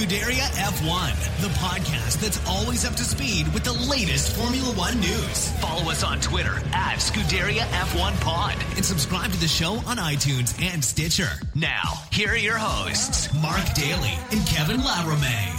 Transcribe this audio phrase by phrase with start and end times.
[0.00, 5.50] Scuderia F1, the podcast that's always up to speed with the latest Formula One news.
[5.58, 10.58] Follow us on Twitter at Scuderia F1 Pod and subscribe to the show on iTunes
[10.62, 11.28] and Stitcher.
[11.54, 15.52] Now, here are your hosts, Mark Daly and Kevin Laramie.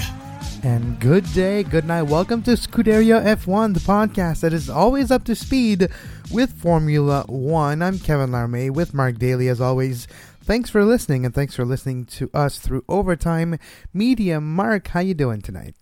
[0.63, 2.03] And good day, good night.
[2.03, 5.89] Welcome to Scuderia F1, the podcast that is always up to speed
[6.31, 7.83] with Formula One.
[7.83, 10.07] I'm Kevin Larmay with Mark Daly, as always.
[10.51, 13.57] Thanks for listening, and thanks for listening to us through Overtime
[13.93, 14.41] Media.
[14.41, 15.77] Mark, how you doing tonight?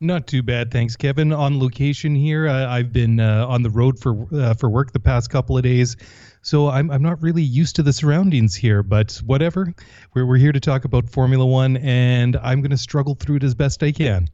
[0.00, 1.34] Not too bad, thanks, Kevin.
[1.34, 5.00] On location here, uh, I've been uh, on the road for uh, for work the
[5.00, 5.98] past couple of days,
[6.40, 8.82] so I'm I'm not really used to the surroundings here.
[8.82, 9.74] But whatever,
[10.14, 13.44] we're we're here to talk about Formula One, and I'm going to struggle through it
[13.44, 14.28] as best I can.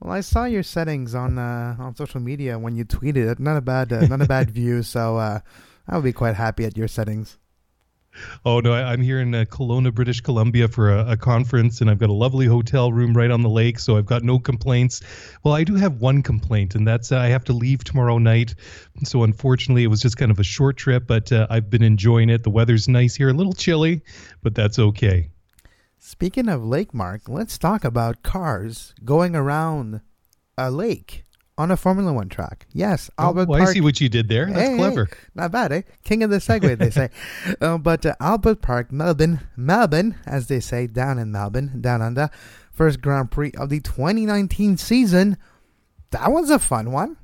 [0.00, 3.38] Well, I saw your settings on uh, on social media when you tweeted it.
[3.38, 4.82] Not a bad, uh, not a bad view.
[4.82, 5.40] So uh,
[5.86, 7.36] I would be quite happy at your settings.
[8.44, 11.90] Oh no, I, I'm here in uh, Kelowna, British Columbia for a, a conference, and
[11.90, 15.00] I've got a lovely hotel room right on the lake, so I've got no complaints.
[15.44, 18.54] Well, I do have one complaint, and that's uh, I have to leave tomorrow night.
[19.04, 22.30] So unfortunately, it was just kind of a short trip, but uh, I've been enjoying
[22.30, 22.42] it.
[22.42, 24.02] The weather's nice here, a little chilly,
[24.42, 25.30] but that's okay.
[25.98, 30.00] Speaking of lake, Mark, let's talk about cars going around
[30.56, 31.24] a lake
[31.58, 32.66] on a Formula One track.
[32.72, 33.70] Yes, Albert oh, well, Park.
[33.70, 34.46] I see what you did there.
[34.46, 35.10] That's Hey, hey, clever.
[35.34, 35.82] not bad, eh?
[36.04, 37.10] King of the segue, they say.
[37.60, 42.30] uh, but uh, Albert Park, Melbourne, Melbourne, as they say, down in Melbourne, down under,
[42.72, 45.36] first Grand Prix of the 2019 season.
[46.12, 47.16] That was a fun one.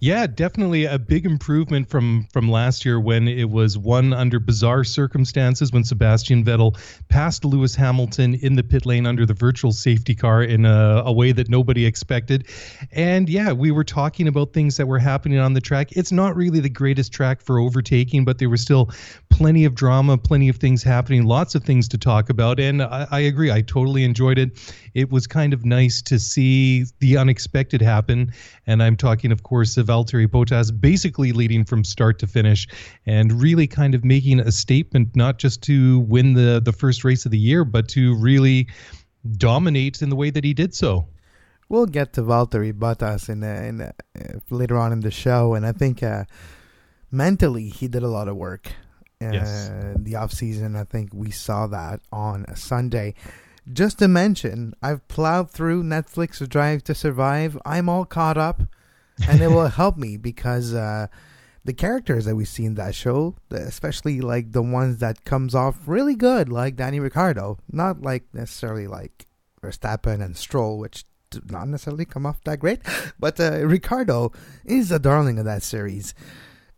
[0.00, 4.84] Yeah, definitely a big improvement from from last year when it was won under bizarre
[4.84, 6.78] circumstances when Sebastian Vettel
[7.08, 11.12] passed Lewis Hamilton in the pit lane under the virtual safety car in a, a
[11.12, 12.46] way that nobody expected.
[12.92, 15.90] And yeah, we were talking about things that were happening on the track.
[15.96, 18.92] It's not really the greatest track for overtaking, but there was still
[19.30, 22.60] plenty of drama, plenty of things happening, lots of things to talk about.
[22.60, 24.50] And I, I agree, I totally enjoyed it.
[24.94, 28.32] It was kind of nice to see the unexpected happen.
[28.68, 32.68] And I'm talking, of course, of Valtteri Bottas basically leading from start to finish
[33.06, 37.24] and really kind of making a statement, not just to win the, the first race
[37.24, 38.68] of the year, but to really
[39.38, 41.06] dominate in the way that he did so.
[41.70, 45.64] We'll get to Valtteri Bottas in, uh, in uh, later on in the show, and
[45.64, 46.24] I think uh,
[47.10, 48.68] mentally he did a lot of work.
[49.20, 49.70] Uh, Yes.
[49.96, 53.14] The off season, I think we saw that on a Sunday.
[53.72, 57.58] Just to mention, I've plowed through Netflix Drive to Survive.
[57.66, 58.62] I'm all caught up,
[59.28, 61.08] and it will help me because uh,
[61.64, 65.76] the characters that we see in that show, especially like the ones that comes off
[65.86, 69.26] really good, like Danny Ricciardo, not like necessarily like
[69.62, 72.80] Verstappen and Stroll, which do not necessarily come off that great,
[73.20, 74.32] but uh, Ricciardo
[74.64, 76.14] is a darling of that series,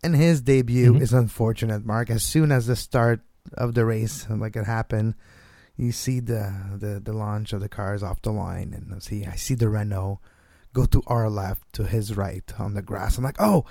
[0.03, 1.01] and his debut Mhm.
[1.03, 1.85] is unfortunate.
[1.87, 3.21] Mark, as soon as the start
[3.55, 5.15] of the race, like it happened,
[5.81, 9.25] you see the the, the launch of the cars off the line, and I see
[9.25, 10.21] I see the Renault
[10.75, 13.17] go to our left to his right on the grass.
[13.17, 13.65] I'm like, oh,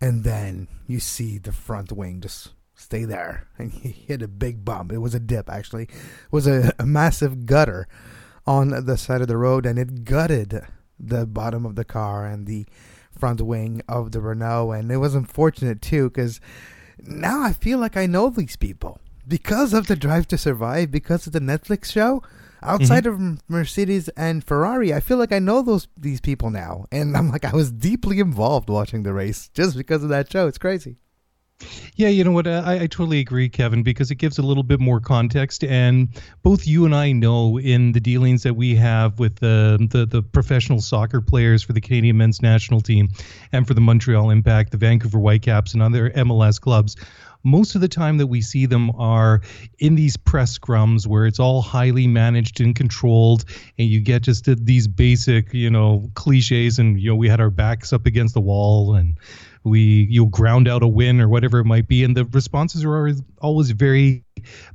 [0.00, 4.64] and then you see the front wing just stay there, and he hit a big
[4.64, 4.90] bump.
[4.90, 7.86] It was a dip actually, it was a, a massive gutter
[8.46, 10.62] on the side of the road, and it gutted
[10.98, 12.66] the bottom of the car and the
[13.10, 16.40] front wing of the Renault, and it was unfortunate too because
[16.98, 18.98] now I feel like I know these people
[19.30, 22.22] because of the Drive to Survive, because of the Netflix show.
[22.62, 23.32] Outside mm-hmm.
[23.32, 27.30] of Mercedes and Ferrari, I feel like I know those these people now, and I'm
[27.30, 30.46] like I was deeply involved watching the race just because of that show.
[30.46, 30.96] It's crazy.
[31.94, 32.46] Yeah, you know what?
[32.46, 35.62] I, I totally agree, Kevin, because it gives a little bit more context.
[35.64, 36.08] And
[36.42, 40.22] both you and I know in the dealings that we have with the, the, the
[40.22, 43.08] professional soccer players for the Canadian men's national team
[43.52, 46.96] and for the Montreal Impact, the Vancouver Whitecaps, and other MLS clubs.
[47.42, 49.40] Most of the time that we see them are
[49.78, 53.44] in these press scrums where it's all highly managed and controlled,
[53.78, 56.78] and you get just these basic, you know, cliches.
[56.78, 59.16] And you know, we had our backs up against the wall, and
[59.64, 62.96] we you'll ground out a win or whatever it might be, and the responses are
[62.96, 64.24] always always very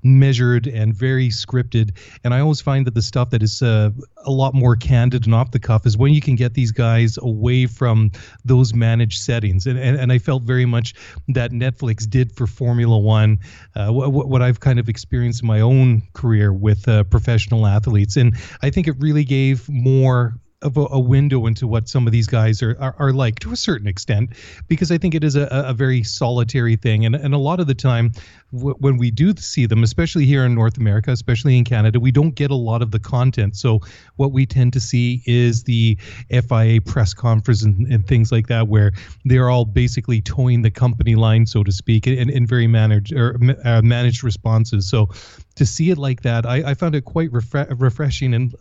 [0.04, 1.98] measured and very scripted.
[2.24, 3.92] And I always find that the stuff that is uh,
[4.26, 7.18] a lot more candid and off the cuff is when you can get these guys
[7.18, 8.12] away from
[8.44, 9.66] those managed settings.
[9.66, 10.94] And, and, and I felt very much
[11.30, 13.40] that Netflix did for Formula One
[13.76, 18.18] uh, what, what I've kind of experienced in my own career with uh, professional athletes.
[18.18, 20.36] And I think it really gave more
[20.66, 23.54] of a, a, window into what some of these guys are, are, are, like to
[23.54, 24.32] a certain extent,
[24.68, 27.06] because I think it is a, a very solitary thing.
[27.06, 28.12] And, and a lot of the time,
[28.52, 32.12] w- when we do see them, especially here in North America, especially in Canada, we
[32.12, 33.56] don't get a lot of the content.
[33.56, 33.80] So
[34.16, 35.98] what we tend to see is the
[36.30, 38.92] FIA press conference and, and things like that, where
[39.24, 43.40] they're all basically toeing the company line, so to speak, in, in very managed or
[43.64, 44.90] uh, managed responses.
[44.90, 45.10] So
[45.56, 48.34] to see it like that, I, I found it quite refre- refreshing.
[48.34, 48.54] And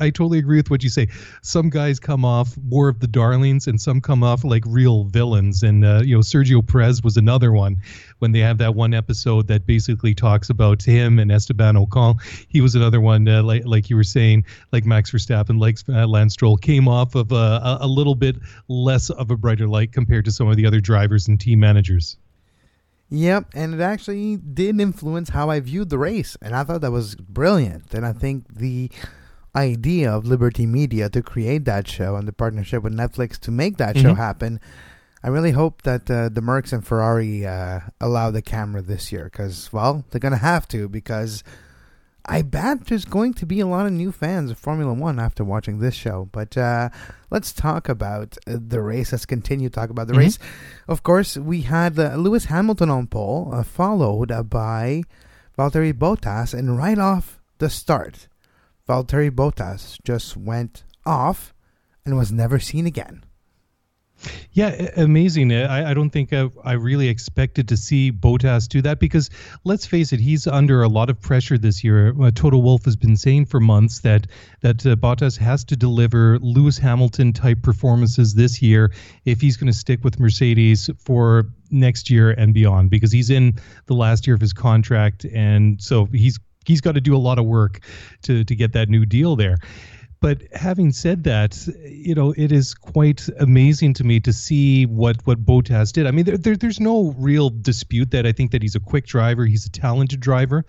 [0.00, 1.08] I totally agree with what you say.
[1.42, 5.62] Some guys come off more of the darlings, and some come off like real villains.
[5.62, 7.78] And uh, you know, Sergio Perez was another one
[8.18, 12.16] when they have that one episode that basically talks about him and Esteban Ocon.
[12.48, 16.06] He was another one, uh, like like you were saying, like Max Verstappen, like uh,
[16.06, 18.36] Lance Stroll, came off of a, a little bit
[18.68, 22.18] less of a brighter light compared to some of the other drivers and team managers.
[23.14, 26.92] Yep, and it actually did influence how I viewed the race, and I thought that
[26.92, 27.92] was brilliant.
[27.92, 28.90] And I think the
[29.54, 33.76] idea of Liberty Media to create that show and the partnership with Netflix to make
[33.76, 34.08] that mm-hmm.
[34.08, 34.60] show happen,
[35.22, 39.24] I really hope that uh, the Mercs and Ferrari uh, allow the camera this year
[39.24, 41.44] because, well, they're going to have to because
[42.26, 45.44] I bet there's going to be a lot of new fans of Formula One after
[45.44, 46.28] watching this show.
[46.30, 46.90] But uh,
[47.30, 49.12] let's talk about the race.
[49.12, 50.20] Let's continue to talk about the mm-hmm.
[50.20, 50.38] race.
[50.86, 55.02] Of course, we had uh, Lewis Hamilton on pole, uh, followed uh, by
[55.58, 56.54] Valtteri Bottas.
[56.54, 58.28] And right off the start,
[58.88, 61.52] Valtteri Bottas just went off
[62.04, 63.24] and was never seen again.
[64.52, 65.52] Yeah, amazing.
[65.52, 69.30] I, I don't think I, I, really expected to see Bottas do that because
[69.64, 72.12] let's face it, he's under a lot of pressure this year.
[72.34, 74.26] Toto Wolff has been saying for months that
[74.60, 78.92] that uh, Bottas has to deliver Lewis Hamilton type performances this year
[79.24, 83.54] if he's going to stick with Mercedes for next year and beyond because he's in
[83.86, 87.38] the last year of his contract and so he's he's got to do a lot
[87.38, 87.80] of work
[88.22, 89.56] to to get that new deal there.
[90.22, 95.16] But having said that, you know, it is quite amazing to me to see what
[95.26, 96.06] what Bottas did.
[96.06, 99.06] I mean, there, there, there's no real dispute that I think that he's a quick
[99.06, 100.64] driver, he's a talented driver,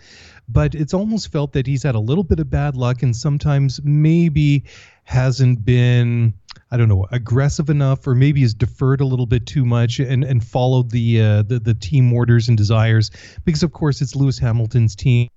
[0.50, 3.80] but it's almost felt that he's had a little bit of bad luck and sometimes
[3.84, 4.64] maybe
[5.04, 6.34] hasn't been
[6.72, 10.24] I don't know aggressive enough or maybe has deferred a little bit too much and
[10.24, 13.12] and followed the uh, the the team orders and desires
[13.46, 15.30] because of course it's Lewis Hamilton's team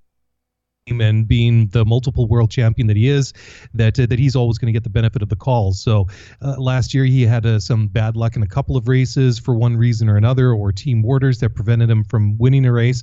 [0.89, 3.33] and being the multiple world champion that he is,
[3.75, 5.81] that uh, that he's always going to get the benefit of the calls.
[5.81, 6.07] So
[6.43, 9.55] uh, last year he had uh, some bad luck in a couple of races for
[9.55, 13.03] one reason or another, or team orders that prevented him from winning a race.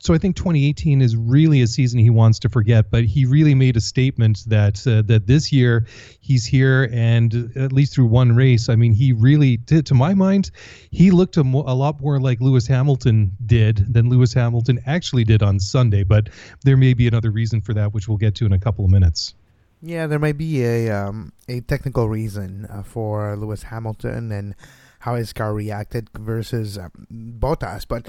[0.00, 2.90] So I think 2018 is really a season he wants to forget.
[2.90, 5.86] But he really made a statement that uh, that this year
[6.20, 10.12] he's here, and at least through one race, I mean, he really, to, to my
[10.12, 10.50] mind,
[10.90, 15.24] he looked a, mo- a lot more like Lewis Hamilton did than Lewis Hamilton actually
[15.24, 16.04] did on Sunday.
[16.04, 16.28] But
[16.64, 18.90] there may be another reason for that, which we'll get to in a couple of
[18.90, 19.34] minutes.
[19.80, 24.54] Yeah, there might be a um, a technical reason uh, for Lewis Hamilton and
[25.04, 27.86] how his car reacted versus um, Bottas.
[27.86, 28.08] But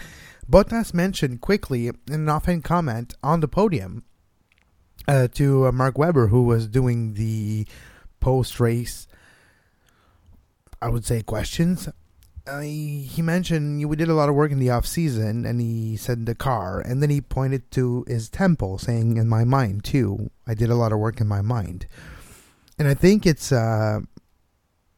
[0.50, 4.06] Bottas mentioned quickly in an offhand comment on the podium
[5.06, 7.68] uh, to uh, Mark Webber, who was doing the
[8.22, 9.08] post race,
[10.82, 11.90] I would say, questions.
[12.48, 15.98] Uh, he mentioned we did a lot of work in the off season, and he
[15.98, 20.30] said the car, and then he pointed to his temple, saying, "In my mind too,
[20.48, 21.88] I did a lot of work in my mind."
[22.80, 24.02] And I think it's, uh,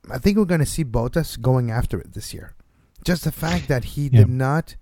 [0.09, 2.53] I think we're going to see Bottas going after it this year.
[3.03, 4.19] Just the fact that he yeah.
[4.19, 4.75] did not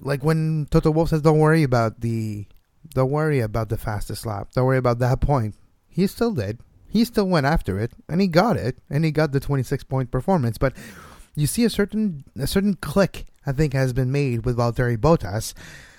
[0.00, 2.46] like when Toto Wolff says, "Don't worry about the,
[2.94, 4.48] don't worry about the fastest lap.
[4.54, 5.54] Don't worry about that point."
[5.88, 6.60] He still did.
[6.88, 10.10] He still went after it, and he got it, and he got the 26 point
[10.10, 10.58] performance.
[10.58, 10.74] But
[11.34, 15.54] you see a certain a certain click I think has been made with Valtteri Bottas.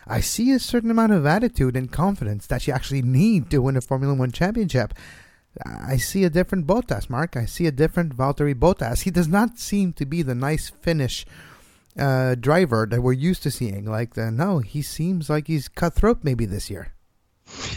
[0.07, 3.77] I see a certain amount of attitude and confidence that you actually need to win
[3.77, 4.93] a Formula One championship.
[5.65, 7.35] I see a different Bottas, Mark.
[7.35, 9.01] I see a different Valtteri Bottas.
[9.01, 11.25] He does not seem to be the nice Finnish
[11.99, 13.85] uh, driver that we're used to seeing.
[13.85, 16.93] Like, the, no, he seems like he's cutthroat maybe this year.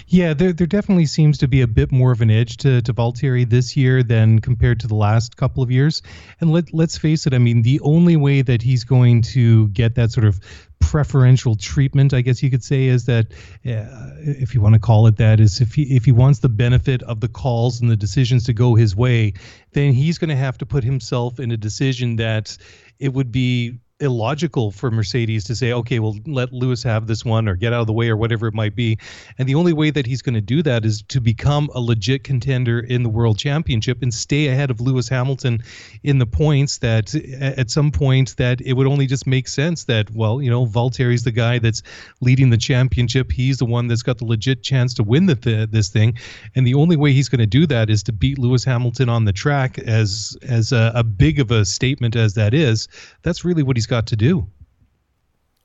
[0.06, 2.94] Yeah, there there definitely seems to be a bit more of an edge to, to
[2.94, 6.02] Valtteri this year than compared to the last couple of years.
[6.40, 9.94] And let let's face it, I mean, the only way that he's going to get
[9.96, 10.40] that sort of
[10.80, 13.26] preferential treatment, I guess you could say, is that
[13.66, 16.48] uh, if you want to call it that, is if he if he wants the
[16.48, 19.32] benefit of the calls and the decisions to go his way,
[19.72, 22.56] then he's going to have to put himself in a decision that
[22.98, 27.48] it would be illogical for Mercedes to say, okay, well, let Lewis have this one
[27.48, 28.98] or get out of the way or whatever it might be.
[29.38, 32.24] And the only way that he's going to do that is to become a legit
[32.24, 35.62] contender in the world championship and stay ahead of Lewis Hamilton
[36.02, 40.10] in the points that at some point that it would only just make sense that,
[40.10, 41.82] well, you know, Valtteri's the guy that's
[42.20, 43.32] leading the championship.
[43.32, 46.18] He's the one that's got the legit chance to win the th- this thing.
[46.54, 49.24] And the only way he's going to do that is to beat Lewis Hamilton on
[49.24, 52.88] the track as, as a, a big of a statement as that is.
[53.22, 54.48] That's really what he's got got to do.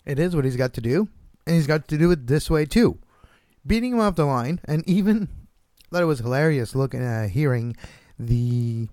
[0.06, 1.08] It is what he's got to do,
[1.48, 3.00] and he's got to do it this way too,
[3.66, 5.28] beating him off the line, and even
[5.90, 7.76] thought it was hilarious looking at uh, hearing
[8.20, 8.88] the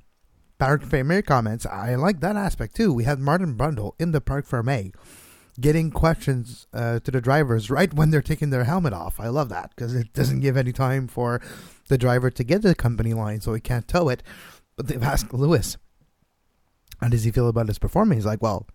[0.59, 1.67] Parc Fermé comments.
[1.67, 2.95] I like that aspect too.
[2.95, 4.95] We had Martin Brundle in the Parc Fermé
[5.61, 9.21] getting questions uh, to the drivers right when they're taking their helmet off.
[9.21, 11.43] I love that because it doesn't give any time for
[11.89, 14.23] the driver to get the company line, so he can't tow it.
[14.77, 15.77] But they've asked Lewis,
[17.03, 18.21] how does he feel about his performance?
[18.21, 18.67] He's like, well,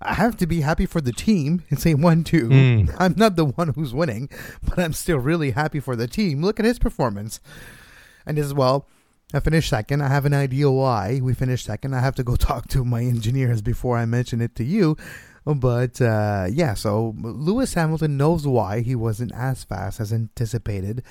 [0.00, 2.48] I have to be happy for the team and say one two.
[2.48, 2.94] Mm.
[2.98, 4.28] I'm not the one who's winning,
[4.62, 6.42] but I'm still really happy for the team.
[6.42, 7.40] Look at his performance.
[8.24, 8.86] And as well,
[9.34, 10.02] I finished second.
[10.02, 11.94] I have an idea why we finished second.
[11.94, 14.96] I have to go talk to my engineers before I mention it to you.
[15.44, 21.02] But uh, yeah, so Lewis Hamilton knows why he wasn't as fast as anticipated.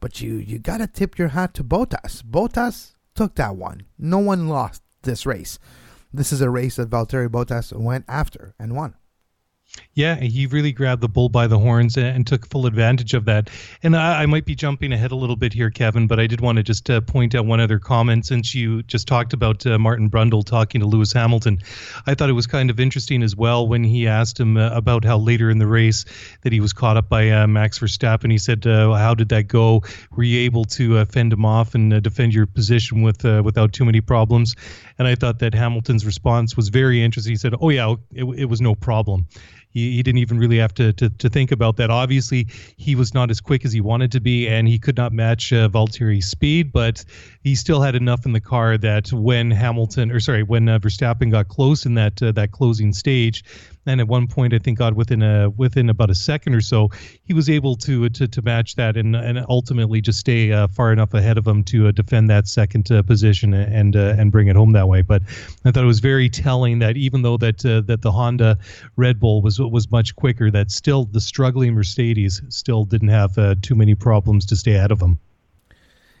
[0.00, 2.22] But you you gotta tip your hat to Bottas.
[2.22, 3.86] Bottas took that one.
[3.98, 5.58] No one lost this race.
[6.16, 8.94] This is a race that Valtteri Bottas went after and won.
[9.94, 13.50] Yeah, he really grabbed the bull by the horns and, took full advantage of that.
[13.82, 16.40] And I, I, might be jumping ahead a little bit here, Kevin, but I did
[16.40, 19.78] want to just uh, point out one other comment since you just talked about uh,
[19.78, 21.58] Martin Brundle talking to Lewis Hamilton.
[22.06, 25.04] I thought it was kind of interesting as well when he asked him uh, about
[25.04, 26.06] how later in the race
[26.42, 28.30] that he was caught up by uh, Max Verstappen.
[28.30, 29.82] He said, uh, "How did that go?
[30.16, 33.84] Were you able to uh, fend him off and defend your position with without too
[33.84, 34.56] many problems?"
[34.98, 37.32] And I thought that Hamilton's response was very interesting.
[37.32, 39.26] He said, "Oh yeah, it, it was no problem."
[39.74, 41.90] He, he didn't even really have to, to, to think about that.
[41.90, 45.12] Obviously, he was not as quick as he wanted to be, and he could not
[45.12, 47.04] match uh, Valtteri's speed, but
[47.42, 51.30] he still had enough in the car that when Hamilton, or sorry, when uh, Verstappen
[51.30, 53.44] got close in that uh, that closing stage,
[53.86, 56.90] and at one point I think God within a within about a second or so
[57.24, 60.92] he was able to to, to match that and and ultimately just stay uh, far
[60.92, 64.48] enough ahead of him to uh, defend that second uh, position and uh, and bring
[64.48, 65.02] it home that way.
[65.02, 65.22] But
[65.64, 68.58] I thought it was very telling that even though that uh, that the Honda
[68.96, 73.54] Red Bull was was much quicker, that still the struggling Mercedes still didn't have uh,
[73.62, 75.18] too many problems to stay ahead of them.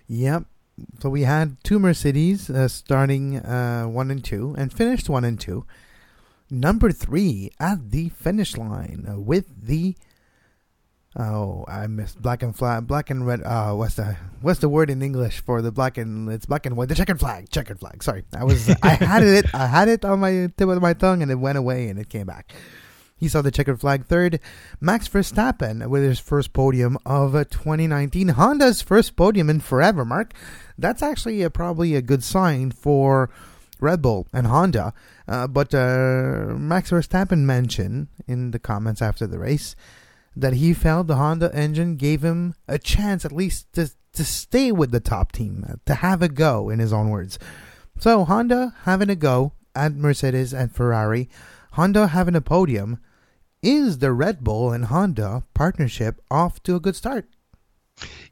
[0.08, 0.44] Yep.
[1.00, 5.64] So we had two Mercedes starting one and two and finished one and two
[6.54, 9.96] number three at the finish line with the
[11.16, 14.90] oh I missed black and flag black and red uh what's the what's the word
[14.90, 18.02] in English for the black and it's black and white the checkered flag checkered flag
[18.02, 21.22] sorry I was I had it I had it on my tip of my tongue
[21.22, 22.52] and it went away and it came back.
[23.16, 24.40] He saw the checkered flag third.
[24.80, 28.28] Max Verstappen with his first podium of 2019.
[28.30, 30.34] Honda's first podium in forever, Mark.
[30.76, 33.30] That's actually a, probably a good sign for
[33.80, 34.92] Red Bull and Honda.
[35.26, 39.74] Uh, but uh, Max Verstappen mentioned in the comments after the race
[40.36, 44.72] that he felt the Honda engine gave him a chance at least to, to stay
[44.72, 47.38] with the top team, uh, to have a go, in his own words.
[47.98, 51.28] So Honda having a go at Mercedes and Ferrari,
[51.72, 52.98] Honda having a podium,
[53.62, 57.26] is the Red Bull and Honda partnership off to a good start?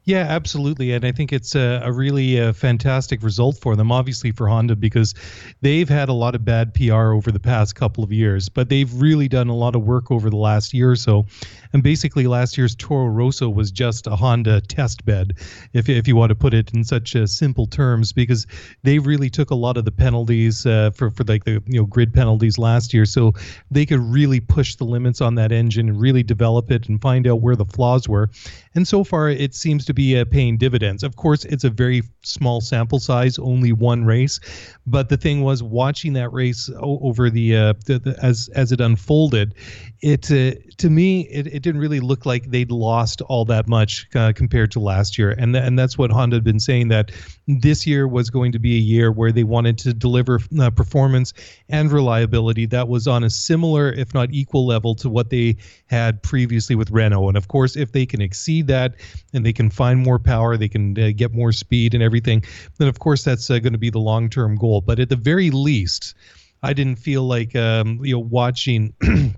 [0.05, 0.91] Yeah, absolutely.
[0.91, 4.75] And I think it's a, a really uh, fantastic result for them, obviously for Honda,
[4.75, 5.13] because
[5.61, 8.93] they've had a lot of bad PR over the past couple of years, but they've
[8.93, 11.25] really done a lot of work over the last year or so.
[11.71, 15.37] And basically, last year's Toro Rosso was just a Honda test bed,
[15.71, 18.45] if, if you want to put it in such uh, simple terms, because
[18.83, 21.85] they really took a lot of the penalties uh, for, for like the you know
[21.85, 23.05] grid penalties last year.
[23.05, 23.33] So
[23.71, 27.25] they could really push the limits on that engine and really develop it and find
[27.25, 28.29] out where the flaws were.
[28.75, 31.03] And so far, it seems to to be uh, paying dividends.
[31.03, 34.39] Of course, it's a very small sample size, only one race,
[34.85, 38.81] but the thing was watching that race over the, uh, the, the as as it
[38.81, 39.53] unfolded,
[40.01, 44.07] it uh, to me it, it didn't really look like they'd lost all that much
[44.15, 47.11] uh, compared to last year, and th- and that's what Honda had been saying that
[47.47, 51.33] this year was going to be a year where they wanted to deliver uh, performance
[51.69, 55.55] and reliability that was on a similar, if not equal, level to what they
[55.87, 57.27] had previously with Renault.
[57.27, 58.93] And of course, if they can exceed that,
[59.33, 62.43] and and they can find more power, they can uh, get more speed and everything,
[62.77, 64.81] then of course that's uh, going to be the long term goal.
[64.81, 66.15] But at the very least,
[66.61, 68.93] I didn't feel like um, you know watching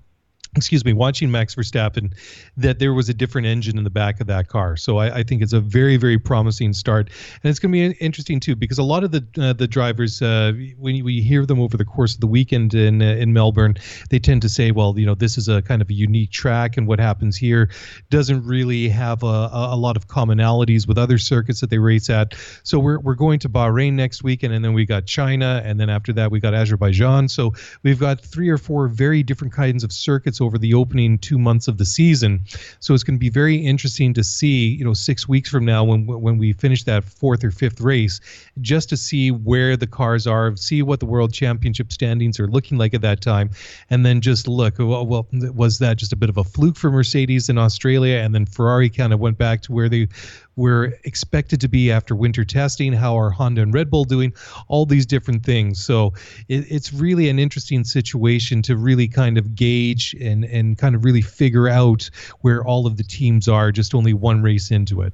[0.55, 2.13] excuse me, watching Max Verstappen,
[2.57, 4.77] that there was a different engine in the back of that car.
[4.77, 7.09] So I, I think it's a very, very promising start,
[7.43, 10.21] and it's going to be interesting too because a lot of the uh, the drivers,
[10.21, 13.75] uh, when you, hear them over the course of the weekend in uh, in Melbourne,
[14.09, 16.77] they tend to say, well, you know, this is a kind of a unique track,
[16.77, 17.69] and what happens here
[18.09, 22.33] doesn't really have a, a lot of commonalities with other circuits that they race at.
[22.63, 25.89] So we're we're going to Bahrain next weekend, and then we got China, and then
[25.89, 27.27] after that we got Azerbaijan.
[27.27, 31.37] So we've got three or four very different kinds of circuits over the opening two
[31.37, 32.41] months of the season.
[32.79, 35.83] So it's going to be very interesting to see, you know, six weeks from now
[35.83, 38.21] when when we finish that fourth or fifth race,
[38.61, 42.77] just to see where the cars are, see what the world championship standings are looking
[42.77, 43.49] like at that time,
[43.89, 44.79] and then just look.
[44.79, 48.33] Well, well was that just a bit of a fluke for Mercedes in Australia, and
[48.33, 50.07] then Ferrari kind of went back to where they
[50.55, 52.93] we're expected to be after winter testing.
[52.93, 54.33] How are Honda and Red Bull doing?
[54.67, 55.83] All these different things.
[55.83, 56.13] So
[56.47, 61.03] it, it's really an interesting situation to really kind of gauge and and kind of
[61.03, 62.09] really figure out
[62.41, 63.71] where all of the teams are.
[63.71, 65.13] Just only one race into it.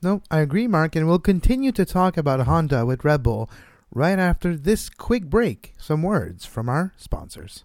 [0.00, 3.50] No, I agree, Mark, and we'll continue to talk about Honda with Red Bull
[3.92, 5.74] right after this quick break.
[5.78, 7.64] Some words from our sponsors.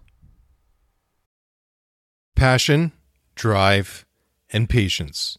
[2.34, 2.90] Passion,
[3.36, 4.04] drive,
[4.50, 5.38] and patience.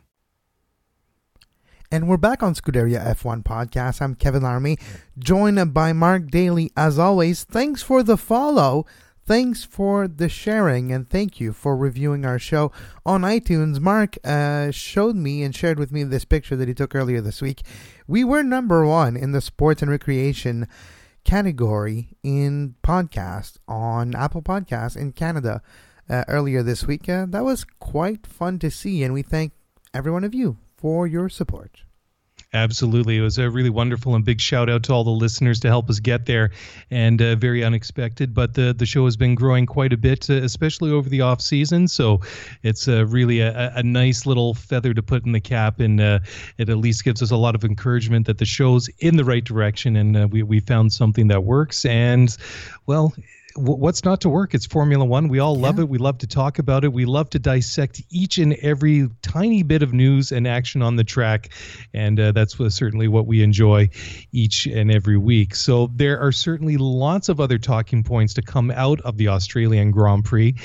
[1.93, 4.01] And we're back on Scuderia F1 podcast.
[4.01, 4.77] I'm Kevin Laramie,
[5.19, 6.71] joined by Mark Daly.
[6.77, 8.85] As always, thanks for the follow.
[9.25, 12.71] Thanks for the sharing and thank you for reviewing our show
[13.05, 13.81] on iTunes.
[13.81, 17.41] Mark uh, showed me and shared with me this picture that he took earlier this
[17.41, 17.61] week.
[18.07, 20.69] We were number one in the sports and recreation
[21.25, 25.61] category in podcast on Apple Podcasts in Canada
[26.09, 27.09] uh, earlier this week.
[27.09, 29.51] Uh, that was quite fun to see, and we thank
[29.93, 31.83] every one of you for your support.
[32.53, 33.17] Absolutely.
[33.17, 35.89] It was a really wonderful and big shout out to all the listeners to help
[35.89, 36.51] us get there
[36.89, 38.33] and uh, very unexpected.
[38.33, 41.39] But the, the show has been growing quite a bit, uh, especially over the off
[41.39, 41.87] season.
[41.87, 42.19] So
[42.61, 45.79] it's uh, really a, a, nice little feather to put in the cap.
[45.79, 46.19] And uh,
[46.57, 49.45] it at least gives us a lot of encouragement that the show's in the right
[49.45, 51.85] direction and uh, we, we found something that works.
[51.85, 52.35] And
[52.85, 53.13] well,
[53.55, 54.53] what's not to work?
[54.53, 55.27] It's Formula One.
[55.27, 55.83] We all love yeah.
[55.83, 55.89] it.
[55.89, 56.93] We love to talk about it.
[56.93, 61.03] We love to dissect each and every tiny bit of news and action on the
[61.03, 61.49] track,
[61.93, 63.89] and uh, that's certainly what we enjoy
[64.31, 65.55] each and every week.
[65.55, 69.91] So there are certainly lots of other talking points to come out of the Australian
[69.91, 70.55] Grand Prix,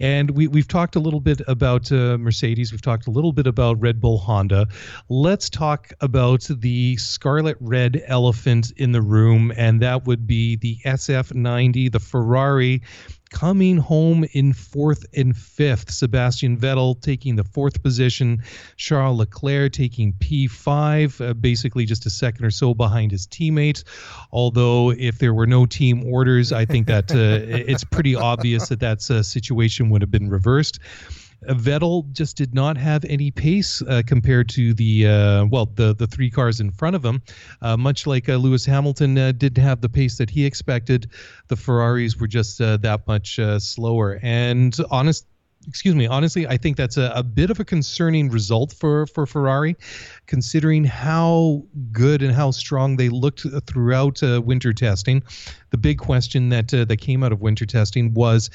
[0.00, 2.72] and we we've talked a little bit about uh, Mercedes.
[2.72, 4.68] We've talked a little bit about Red Bull Honda.
[5.08, 10.78] Let's talk about the scarlet red elephant in the room, and that would be the
[10.84, 12.82] SF90, the Ferrari Ferrari
[13.30, 15.90] coming home in fourth and fifth.
[15.90, 18.42] Sebastian Vettel taking the fourth position.
[18.76, 23.84] Charles Leclerc taking P5, uh, basically just a second or so behind his teammates.
[24.32, 28.80] Although, if there were no team orders, I think that uh, it's pretty obvious that
[28.80, 30.78] that uh, situation would have been reversed.
[31.44, 36.06] Vettel just did not have any pace uh, compared to the uh, well the the
[36.06, 37.22] three cars in front of him.
[37.62, 41.10] Uh, much like uh, Lewis Hamilton uh, didn't have the pace that he expected,
[41.48, 44.18] the Ferraris were just uh, that much slower.
[44.22, 45.26] And honest,
[45.68, 49.26] excuse me, honestly, I think that's a, a, bit of a concerning result for, for
[49.26, 49.76] Ferrari,
[50.26, 55.22] considering how good and how strong they looked throughout winter testing.
[55.70, 58.50] The big question that that came out of winter testing was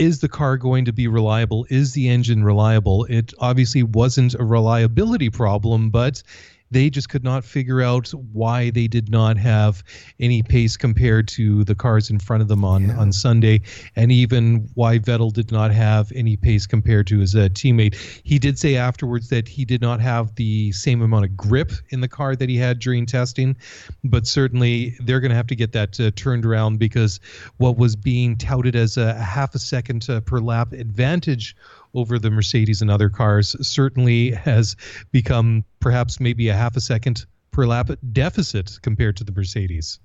[0.00, 1.66] is the car going to be reliable?
[1.68, 3.04] Is the engine reliable?
[3.04, 6.22] It obviously wasn't a reliability problem, but
[6.70, 9.82] they just could not figure out why they did not have
[10.18, 12.98] any pace compared to the cars in front of them on, yeah.
[12.98, 13.60] on Sunday,
[13.96, 17.94] and even why Vettel did not have any pace compared to his uh, teammate.
[18.24, 22.00] He did say afterwards that he did not have the same amount of grip in
[22.00, 23.56] the car that he had during testing,
[24.04, 27.20] but certainly they're going to have to get that uh, turned around because
[27.56, 31.56] what was being touted as a, half a second uh, per lap advantage
[31.94, 34.76] over the Mercedes and other cars certainly has
[35.12, 39.98] become perhaps maybe a half a second per lap deficit compared to the Mercedes.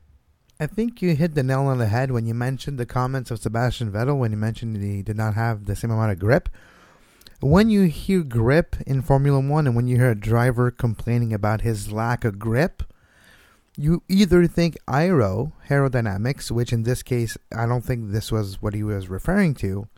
[0.60, 3.40] I think you hit the nail on the head when you mentioned the comments of
[3.40, 6.48] Sebastian Vettel when you mentioned he did not have the same amount of grip.
[7.42, 11.62] When you hear grip in Formula One and when you hear a driver complaining about
[11.62, 12.84] his lack of grip,
[13.76, 18.74] you either think aero, aerodynamics, which in this case, I don't think this was what
[18.74, 19.90] he was referring to,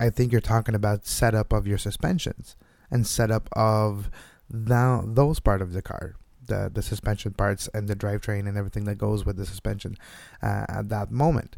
[0.00, 2.56] I think you're talking about setup of your suspensions
[2.90, 4.10] and setup of
[4.48, 8.84] the, those part of the car, the the suspension parts and the drivetrain and everything
[8.84, 9.96] that goes with the suspension
[10.42, 11.56] uh, at that moment.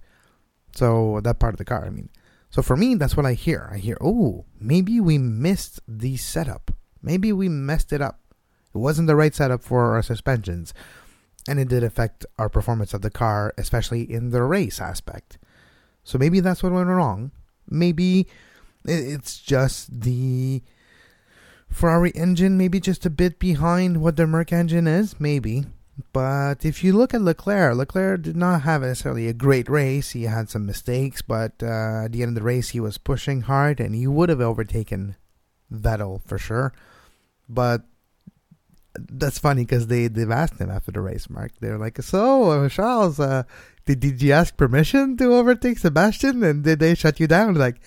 [0.75, 2.11] So that part of the car, I mean.
[2.51, 3.69] So for me, that's what I hear.
[3.73, 6.71] I hear, oh, maybe we missed the setup.
[7.03, 8.21] Maybe we messed it up.
[8.75, 10.73] It wasn't the right setup for our suspensions,
[11.49, 15.39] and it did affect our performance of the car, especially in the race aspect.
[16.05, 17.33] So maybe that's what went wrong
[17.69, 18.27] Maybe
[18.85, 20.63] it's just the
[21.69, 25.65] Ferrari engine, maybe just a bit behind what the Merc engine is, maybe.
[26.13, 30.11] But if you look at Leclerc, Leclerc did not have necessarily a great race.
[30.11, 33.43] He had some mistakes, but uh, at the end of the race, he was pushing
[33.43, 35.17] hard and he would have overtaken
[35.73, 36.73] Vettel for sure.
[37.49, 37.83] But
[38.99, 41.53] that's funny because they, they've asked him after the race, Mark.
[41.61, 43.45] They're like, So, uh, Charles, uh,
[43.87, 46.43] did, did you ask permission to overtake Sebastian?
[46.43, 47.55] And did they shut you down?
[47.55, 47.81] Like,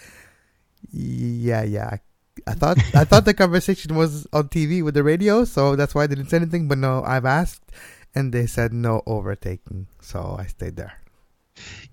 [0.92, 1.98] yeah, yeah.
[2.46, 6.04] I thought I thought the conversation was on TV with the radio, so that's why
[6.04, 6.68] I didn't say anything.
[6.68, 7.72] But no, I've asked,
[8.14, 11.02] and they said no overtaking, so I stayed there.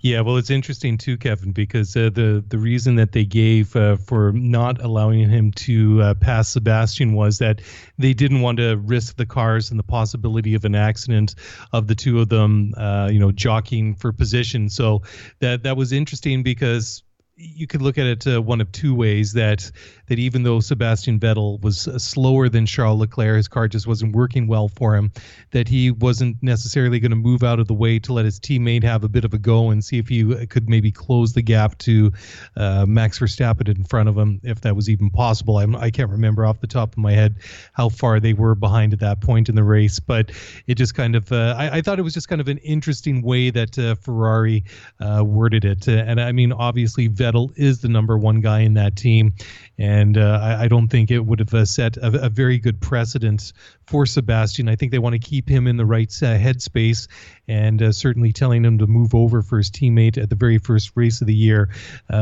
[0.00, 3.96] Yeah, well, it's interesting too, Kevin, because uh, the the reason that they gave uh,
[3.96, 7.62] for not allowing him to uh, pass Sebastian was that
[7.98, 11.34] they didn't want to risk the cars and the possibility of an accident
[11.72, 14.68] of the two of them, uh, you know, jockeying for position.
[14.68, 15.02] So
[15.40, 17.02] that that was interesting because
[17.36, 19.70] you could look at it uh, one of two ways that
[20.06, 24.14] that even though Sebastian Vettel was uh, slower than Charles Leclerc, his car just wasn't
[24.14, 25.10] working well for him,
[25.50, 28.84] that he wasn't necessarily going to move out of the way to let his teammate
[28.84, 31.42] have a bit of a go and see if he uh, could maybe close the
[31.42, 32.12] gap to
[32.56, 35.58] uh, Max Verstappen in front of him, if that was even possible.
[35.58, 37.36] I'm, I can not remember off the top of my head
[37.72, 40.30] how far they were behind at that point in the race, but
[40.66, 43.22] it just kind of, uh, I, I, thought it was just kind of an interesting
[43.22, 44.64] way that Ferrari
[45.00, 45.88] worded it.
[45.88, 47.23] and I mean, obviously, Vettel
[47.56, 49.34] is the number one guy in that team.
[49.78, 52.80] And uh, I, I, don't think it would have uh, set a, a, very good
[52.80, 53.52] precedent
[53.86, 54.68] for Sebastian.
[54.68, 57.08] I think they want to keep him in the right uh, headspace
[57.48, 60.92] and uh, certainly telling him to move over for his teammate at the very first
[60.94, 61.70] race of the year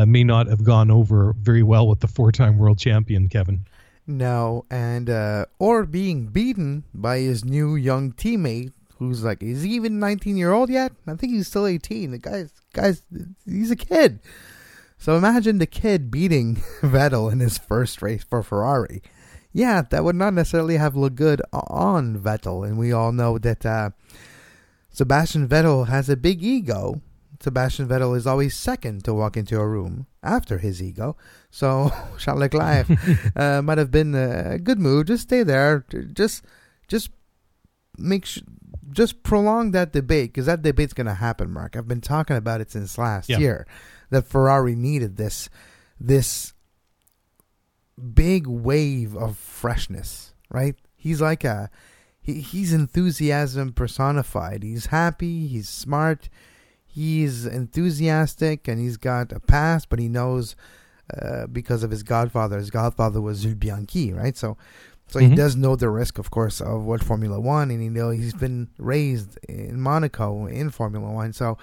[0.07, 3.67] may not have gone over very well with the four time world champion, Kevin.
[4.07, 9.71] No, and uh, or being beaten by his new young teammate who's like, is he
[9.71, 10.93] even 19 year old yet?
[11.07, 12.12] I think he's still 18.
[12.12, 13.03] The guy's, guy's,
[13.45, 14.21] he's a kid.
[15.03, 19.03] So imagine the kid beating Vettel in his first race for Ferrari.
[19.53, 23.67] Yeah, that would not necessarily have looked good on Vettel, and we all know that
[23.67, 23.91] uh,
[24.91, 27.03] Sebastian Vettel has a big ego.
[27.41, 31.17] Sebastian Vettel is always second to walk into a room after his ego.
[31.51, 32.87] So Charles Leclerc
[33.37, 35.07] uh, might have been a good move.
[35.07, 35.85] Just stay there.
[36.12, 36.45] Just,
[36.87, 37.11] just
[37.99, 38.45] make sure
[38.93, 41.77] just prolong that debate because that debate's going to happen, Mark.
[41.77, 43.38] I've been talking about it since last yeah.
[43.38, 43.67] year
[44.12, 45.48] that Ferrari needed this
[45.98, 46.53] this
[48.14, 50.77] big wave of freshness, right?
[50.94, 51.70] He's like a
[52.20, 54.62] he, he's enthusiasm personified.
[54.62, 56.29] He's happy, he's smart,
[56.85, 60.55] he's enthusiastic and he's got a past, but he knows
[61.20, 62.59] uh, because of his godfather.
[62.59, 64.37] His godfather was Bianchi, right?
[64.37, 64.57] So
[65.09, 65.31] so mm-hmm.
[65.31, 68.35] he does know the risk, of course, of what Formula One, and he know he's
[68.35, 71.33] been raised in Monaco in Formula One.
[71.33, 71.59] So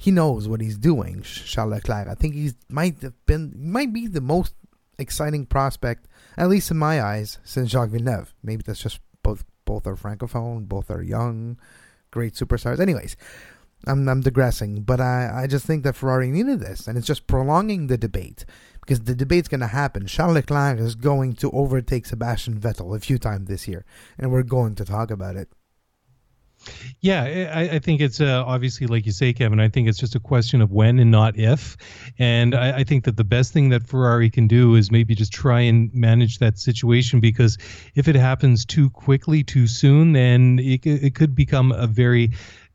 [0.00, 2.08] he knows what he's doing, Charles Leclerc.
[2.08, 4.54] I think he might have been might be the most
[4.98, 6.08] exciting prospect,
[6.38, 8.32] at least in my eyes, since Jacques Villeneuve.
[8.42, 11.58] Maybe that's just both both are francophone, both are young,
[12.12, 12.80] great superstars.
[12.80, 13.14] Anyways,
[13.86, 17.26] I'm I'm digressing, but I I just think that Ferrari needed this, and it's just
[17.26, 18.46] prolonging the debate
[18.80, 20.06] because the debate's going to happen.
[20.06, 23.84] Charles Leclerc is going to overtake Sebastian Vettel a few times this year,
[24.16, 25.50] and we're going to talk about it.
[27.00, 30.14] Yeah, I, I think it's uh, obviously, like you say, Kevin, I think it's just
[30.14, 31.76] a question of when and not if.
[32.18, 35.32] And I, I, think that the best thing that Ferrari can do is maybe just
[35.32, 37.56] try and manage that situation because
[37.94, 42.30] if it happens too quickly, too soon, then it, it could become a very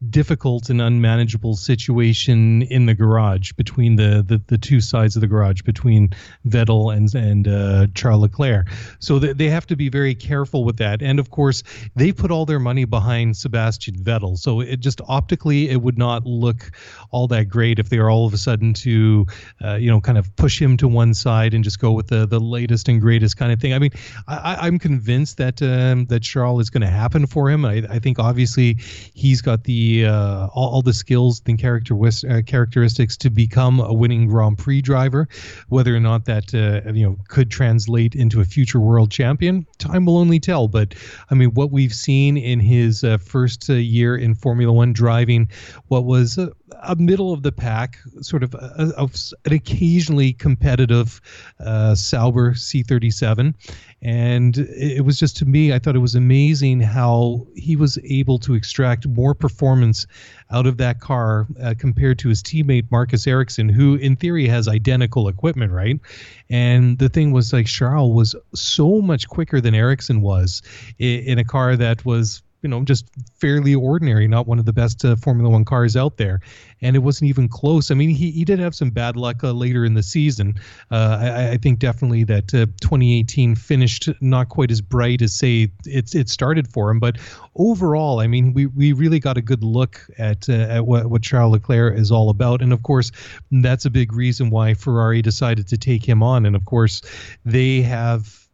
[0.09, 5.27] difficult and unmanageable situation in the garage between the, the, the two sides of the
[5.27, 6.09] garage between
[6.47, 8.67] Vettel and and uh, Charles Leclerc.
[8.99, 11.01] So th- they have to be very careful with that.
[11.01, 11.63] And of course,
[11.95, 14.37] they put all their money behind Sebastian Vettel.
[14.37, 16.71] So it just optically it would not look
[17.11, 19.25] all that great if they are all of a sudden to
[19.63, 22.25] uh, you know kind of push him to one side and just go with the
[22.25, 23.73] the latest and greatest kind of thing.
[23.73, 23.91] I mean,
[24.27, 27.65] I, am convinced that um, that Charles is going to happen for him.
[27.65, 28.77] I, I think obviously
[29.13, 33.93] he's got the uh, all, all, the skills and character uh, characteristics to become a
[33.93, 35.27] winning Grand Prix driver.
[35.69, 40.05] Whether or not that uh, you know could translate into a future world champion, time
[40.05, 40.67] will only tell.
[40.67, 40.95] But
[41.29, 45.49] I mean, what we've seen in his uh, first uh, year in Formula One driving,
[45.87, 46.37] what was
[46.83, 49.09] a, middle of the pack, sort of a, a,
[49.45, 51.21] an occasionally competitive
[51.95, 53.53] Sauber C37,
[54.01, 58.37] and it was just to me, I thought it was amazing how he was able
[58.39, 60.05] to extract more performance
[60.51, 64.67] out of that car uh, compared to his teammate Marcus Ericsson, who in theory has
[64.67, 65.99] identical equipment, right?
[66.49, 70.61] And the thing was like Charles was so much quicker than Ericsson was
[70.99, 74.73] in, in a car that was you know just fairly ordinary, not one of the
[74.73, 76.39] best uh, Formula One cars out there,
[76.81, 77.91] and it wasn't even close.
[77.91, 80.55] I mean, he, he did have some bad luck uh, later in the season.
[80.89, 85.71] Uh, I, I, think definitely that uh, 2018 finished not quite as bright as say
[85.85, 87.19] it's it started for him, but
[87.55, 91.21] overall, I mean, we, we really got a good look at uh, at what what
[91.21, 93.11] Charles Leclerc is all about, and of course,
[93.51, 97.03] that's a big reason why Ferrari decided to take him on, and of course,
[97.45, 98.44] they have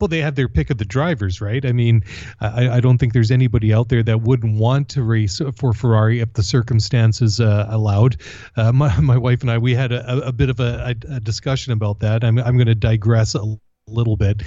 [0.00, 1.64] well, they had their pick of the drivers, right?
[1.64, 2.02] I mean,
[2.40, 6.20] I, I, don't think there's anybody out there that wouldn't want to race for Ferrari
[6.20, 8.18] if the circumstances uh, allowed.
[8.56, 11.72] Uh, my, my wife and I, we had a, a bit of a, a, discussion
[11.72, 12.24] about that.
[12.24, 13.56] I'm, I'm going to digress a
[13.88, 14.42] little bit.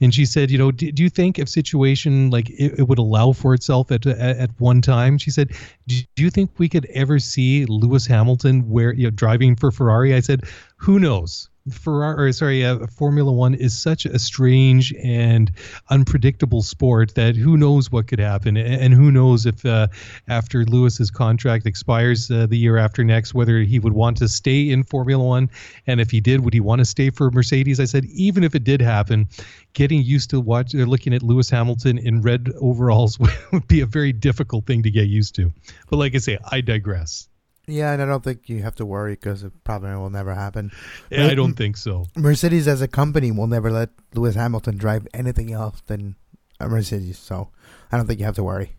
[0.00, 2.98] And she said, you know, do, do you think if situation like it, it, would
[2.98, 5.18] allow for itself at, at, at one time?
[5.18, 5.52] She said,
[5.86, 10.14] do, you think we could ever see Lewis Hamilton where you know driving for Ferrari?
[10.14, 10.44] I said,
[10.76, 11.48] who knows?
[11.70, 15.52] Ferrari, or sorry, uh, Formula One is such a strange and
[15.90, 19.88] unpredictable sport that who knows what could happen, and who knows if uh,
[20.28, 24.70] after Lewis's contract expires uh, the year after next, whether he would want to stay
[24.70, 25.50] in Formula One,
[25.86, 27.80] and if he did, would he want to stay for Mercedes?
[27.80, 29.28] I said even if it did happen,
[29.72, 33.18] getting used to watch, uh, looking at Lewis Hamilton in red overalls
[33.52, 35.52] would be a very difficult thing to get used to.
[35.88, 37.28] But like I say, I digress.
[37.66, 40.72] Yeah, and I don't think you have to worry because it probably will never happen.
[41.10, 42.06] Yeah, I don't think so.
[42.16, 46.16] Mercedes as a company will never let Lewis Hamilton drive anything else than
[46.58, 47.50] a Mercedes, so
[47.92, 48.72] I don't think you have to worry.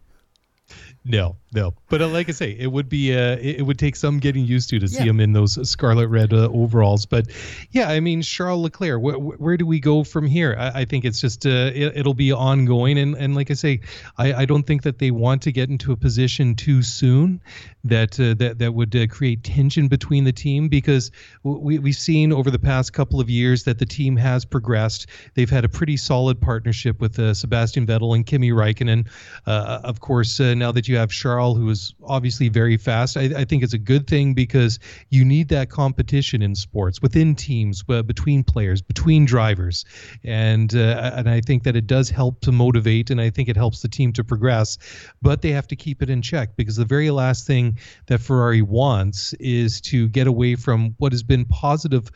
[1.05, 1.73] No, no.
[1.89, 4.45] But uh, like I say, it would be uh, it, it, would take some getting
[4.45, 7.05] used to to see him in those scarlet red uh, overalls.
[7.05, 7.27] But
[7.71, 9.01] yeah, I mean Charles Leclerc.
[9.01, 10.55] Wh- where do we go from here?
[10.59, 12.99] I, I think it's just uh, it, will be ongoing.
[12.99, 13.79] And and like I say,
[14.17, 17.41] I, I don't think that they want to get into a position too soon
[17.85, 21.11] that uh, that that would uh, create tension between the team because
[21.43, 25.07] we we've seen over the past couple of years that the team has progressed.
[25.33, 29.07] They've had a pretty solid partnership with uh, Sebastian Vettel and Kimi Raikkonen.
[29.45, 33.23] Uh, of course, uh, now that you have Charles, who is obviously very fast, I,
[33.37, 37.83] I, think it's a good thing because you need that competition in sports within teams,
[37.87, 39.85] uh, between players, between drivers,
[40.23, 43.81] and and I think that it does help to motivate, and I think it helps
[43.81, 44.77] the team to progress.
[45.21, 48.61] But they have to keep it in check because the very last thing that Ferrari
[48.61, 52.11] wants is to get away from what has been positive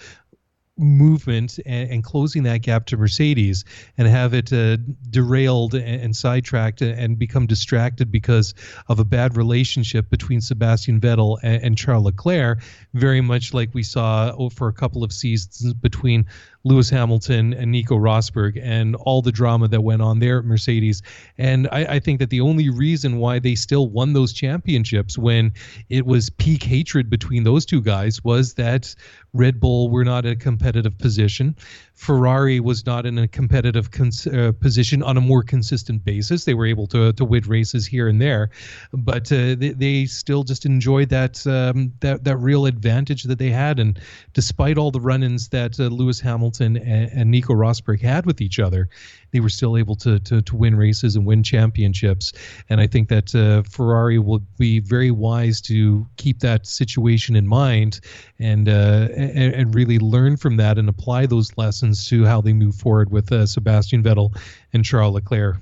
[0.77, 3.63] movement and, and, closing that gap to Mercedes
[3.97, 4.77] and have it uh,
[5.09, 8.55] derailed and, and sidetracked and, become distracted because
[8.87, 13.83] of a bad relationship between Sebastian Vettel and, and Charles Leclerc, very much like we
[13.83, 16.25] saw for a couple of seasons between
[16.65, 21.01] Lewis Hamilton and Nico Rosberg and all the drama that went on there at Mercedes.
[21.37, 25.51] And I, I, think that the only reason why they still won those championships when
[25.89, 28.95] it was peak hatred between those two guys was that
[29.33, 31.55] Red Bull were not in a competitive position.
[31.93, 36.45] Ferrari was not in a competitive cons- uh, position on a more consistent basis.
[36.45, 38.49] They were able to to win races here and there,
[38.91, 43.49] but uh, they, they still just enjoyed that um, that that real advantage that they
[43.49, 43.79] had.
[43.79, 43.99] And
[44.33, 48.59] despite all the run-ins that uh, Lewis Hamilton and, and Nico Rosberg had with each
[48.59, 48.89] other,
[49.33, 52.31] they were still able to to, to win races and win championships.
[52.69, 57.47] And I think that uh, Ferrari will be very wise to keep that situation in
[57.47, 57.99] mind
[58.39, 62.53] and, uh, and, and really learn from that and apply those lessons to how they
[62.53, 64.37] move forward with uh, Sebastian Vettel
[64.71, 65.57] and Charles Leclerc.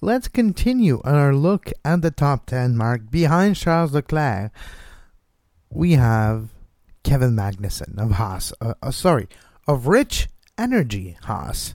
[0.00, 3.10] let's continue our look at the top 10 mark.
[3.10, 4.50] Behind Charles Leclerc,
[5.70, 6.50] we have
[7.04, 8.52] Kevin Magnussen of Haas.
[8.60, 9.28] Uh, uh, sorry,
[9.66, 11.74] of Rich Energy Haas.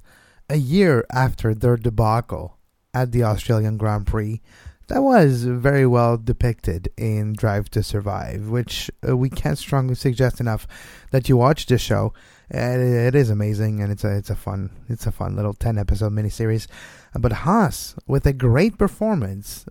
[0.50, 2.58] A year after their debacle
[2.94, 4.42] at the Australian Grand Prix,
[4.88, 10.40] that was very well depicted in Drive to Survive, which uh, we can't strongly suggest
[10.40, 10.66] enough
[11.12, 12.14] that you watch this show.
[12.50, 15.78] It, it is amazing, and it's a it's a fun it's a fun little ten
[15.78, 16.68] episode miniseries.
[17.14, 19.66] But Haas with a great performance,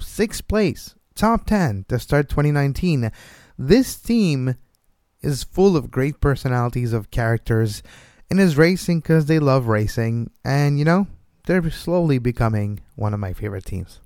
[0.00, 3.12] sixth place, top ten to start 2019.
[3.56, 4.56] This team
[5.22, 7.84] is full of great personalities of characters,
[8.30, 11.06] and is racing because they love racing, and you know
[11.46, 14.00] they're slowly becoming one of my favorite teams.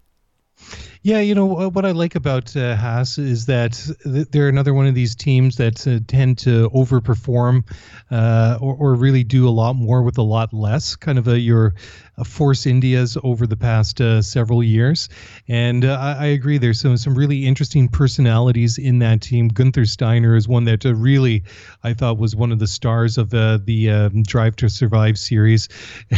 [1.06, 4.94] Yeah, you know what I like about uh, Haas is that they're another one of
[4.94, 7.68] these teams that uh, tend to overperform
[8.10, 10.96] uh, or, or, really do a lot more with a lot less.
[10.96, 11.74] Kind of a your
[12.16, 15.08] a Force Indias over the past uh, several years,
[15.48, 16.58] and uh, I, I, agree.
[16.58, 19.48] There's some some really interesting personalities in that team.
[19.48, 21.42] Gunther Steiner is one that uh, really
[21.82, 25.68] I thought was one of the stars of the um, Drive to Survive series.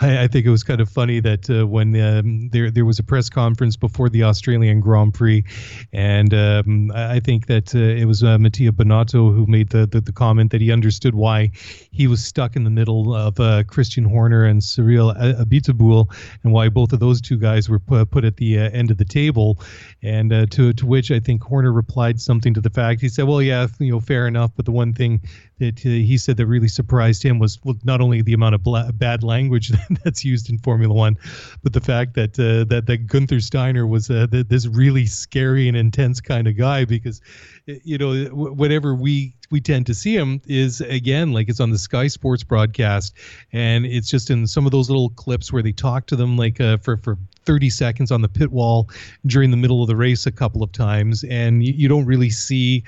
[0.00, 3.04] I, I, think it was kind of funny that when um, there there was a
[3.04, 5.44] press conference before the Australian Grand Prix,
[5.92, 10.00] and um, I think that uh, it was uh, Mattia Binotto who made the, the,
[10.00, 11.50] the comment that he understood why
[11.90, 16.06] he was stuck in the middle of uh, Christian Horner and Cyril Abiteboul,
[16.42, 18.98] and why both of those two guys were put, put at the uh, end of
[18.98, 19.58] the table,
[20.02, 23.26] and uh, to to which I think Horner replied something to the fact he said,
[23.26, 25.22] "Well, yeah, you know, fair enough, but the one thing
[25.58, 28.92] that uh, he said that really surprised him was not only the amount of bla-
[28.92, 29.72] bad language
[30.04, 31.16] that's used in Formula One,
[31.62, 36.20] but the fact that that that Gunther Steiner was uh, this really scary and intense
[36.20, 36.84] kind of guy.
[36.84, 37.20] Because
[37.66, 41.78] you know, whatever we we tend to see him is again like it's on the
[41.78, 43.14] Sky Sports broadcast,
[43.52, 46.60] and it's just in some of those little clips where they talk to them like
[46.60, 48.90] uh, for for 30 seconds on the pit wall
[49.24, 52.28] during the middle of the race a couple of times and you, you don't really
[52.28, 52.82] see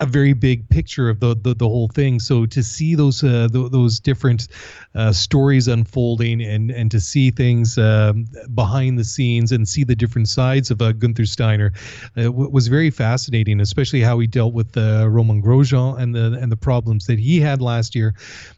[0.00, 2.20] a very big picture of the, the, the whole thing.
[2.20, 4.48] So to see those uh, th- those different
[4.94, 8.12] uh, stories unfolding and and to see things uh,
[8.54, 11.72] behind the scenes and see the different sides of uh, Gunther Steiner
[12.16, 16.38] uh, w- was very fascinating, especially how he dealt with uh, Romain Grosjean and the
[16.40, 18.14] and the problems that he had last year.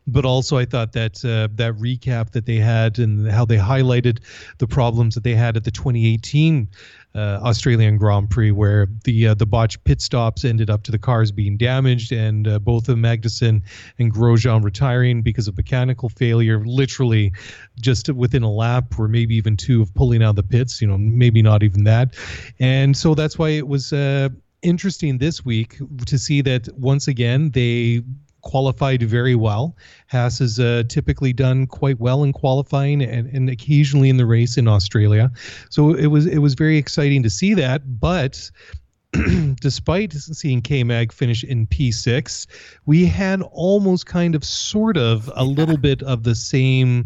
[0.06, 4.18] But also, I thought that uh, that recap that they had and how they highlighted
[4.58, 6.68] the problems that they had at the 2018
[7.14, 10.98] uh, Australian Grand Prix, where the uh, the botched pit stops ended up to the
[10.98, 13.62] cars being damaged, and uh, both of Magnussen
[13.98, 17.32] and Grosjean retiring because of mechanical failure, literally
[17.80, 20.80] just within a lap or maybe even two of pulling out of the pits.
[20.80, 22.14] You know, maybe not even that,
[22.60, 24.28] and so that's why it was uh,
[24.62, 28.02] interesting this week to see that once again they
[28.48, 29.76] qualified very well.
[30.10, 34.56] Haas has uh, typically done quite well in qualifying and, and occasionally in the race
[34.56, 35.30] in Australia.
[35.68, 38.00] So it was it was very exciting to see that.
[38.00, 38.50] But
[39.60, 42.46] despite seeing K Mag finish in P6,
[42.86, 47.04] we had almost kind of sort of a little bit of the same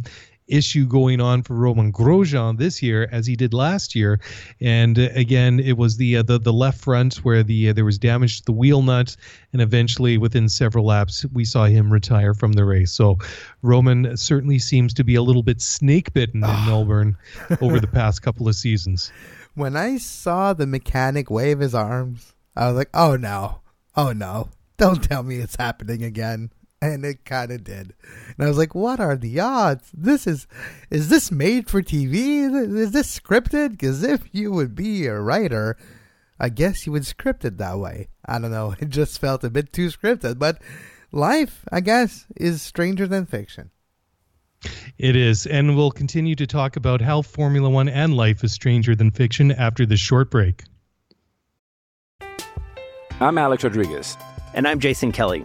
[0.52, 4.20] issue going on for Romain Grosjean this year as he did last year.
[4.60, 7.84] And uh, again, it was the uh, the the left front where the uh, there
[7.84, 9.16] was damage to the wheel nut,
[9.52, 12.92] and eventually within several laps we saw him retire from the race.
[12.92, 13.18] So
[13.62, 16.64] Romain certainly seems to be a little bit snake bitten in ah.
[16.66, 17.16] Melbourne
[17.60, 19.10] over the past couple of seasons.
[19.54, 23.60] When I saw the mechanic wave his arms, I was like, "Oh no,
[23.96, 24.48] oh no!
[24.76, 26.50] Don't tell me it's happening again."
[26.82, 27.94] And it kind of did.
[28.36, 29.90] And I was like, "What are the odds?
[29.94, 30.46] This is
[30.90, 32.52] is this made for TV?
[32.76, 33.70] Is this scripted?
[33.70, 35.78] Because if you would be a writer,
[36.40, 38.08] I guess you would script it that way.
[38.26, 38.74] I don't know.
[38.80, 40.60] It just felt a bit too scripted, but
[41.12, 43.70] life, I guess, is stranger than fiction."
[44.98, 48.94] It is, and we'll continue to talk about how Formula One and life is stranger
[48.94, 50.62] than fiction after this short break.
[53.20, 54.16] I'm Alex Rodriguez.
[54.54, 55.44] And I'm Jason Kelly.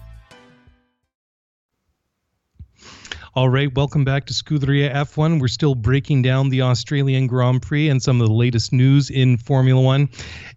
[3.33, 5.39] All right, welcome back to Scuderia F1.
[5.39, 9.37] We're still breaking down the Australian Grand Prix and some of the latest news in
[9.37, 10.09] Formula One.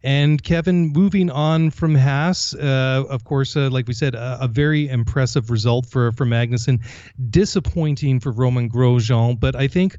[0.03, 4.49] And Kevin, moving on from Haas, uh, of course, uh, like we said, a, a,
[4.49, 6.81] very impressive result for for Magnussen.
[7.31, 9.99] Disappointing for Romain Grosjean, but I think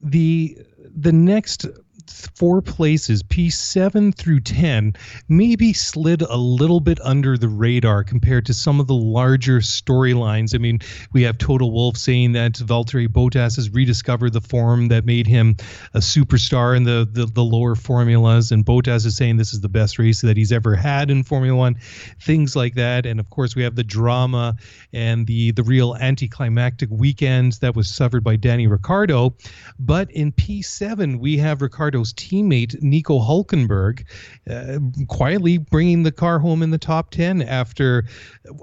[0.00, 1.66] the the next
[2.08, 4.94] four places, P7 through 10,
[5.28, 10.54] maybe slid a little bit under the radar compared to some of the larger storylines.
[10.54, 10.78] I mean,
[11.12, 15.56] we have Toto Wolff saying that Valtteri Bottas has rediscovered the form that made him
[15.94, 19.68] a superstar in the, the, the lower formulas, and Bottas is saying this is the
[19.68, 21.76] best race that he's ever had in Formula One,
[22.20, 23.06] things like that.
[23.06, 24.56] And of course, we have the drama
[24.92, 29.34] and the, the real anticlimactic weekend that was suffered by Danny Ricciardo.
[29.78, 31.62] But in P7, we have
[31.98, 34.04] Ricciardo's teammate, Nico Hulkenberg,
[34.48, 38.04] uh, quietly bringing the car home in the top 10 after,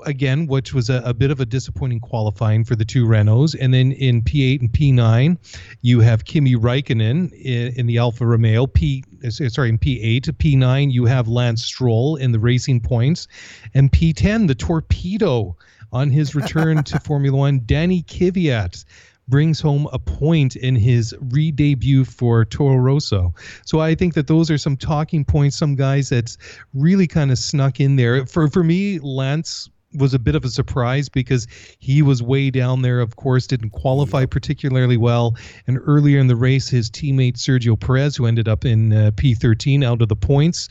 [0.05, 3.55] again, which was a, a bit of a disappointing qualifying for the two Renaults.
[3.59, 5.37] And then in P8 and P9,
[5.81, 8.67] you have Kimi Raikkonen in, in the Alfa Romeo.
[8.67, 13.27] P sorry, in P8 to P9, you have Lance Stroll in the Racing Points,
[13.73, 15.55] and P10, the torpedo
[15.91, 18.85] on his return to Formula One, Danny Kvyat
[19.27, 23.33] brings home a point in his re-debut for Toro Rosso.
[23.65, 26.37] So I think that those are some talking points, some guys that's
[26.73, 28.25] really kind of snuck in there.
[28.25, 31.47] For for me, Lance was a bit of a surprise because
[31.79, 32.99] he was way down there.
[32.99, 35.35] Of course, didn't qualify particularly well.
[35.67, 39.83] And earlier in the race, his teammate Sergio Perez, who ended up in uh, P13
[39.83, 40.69] out of the points,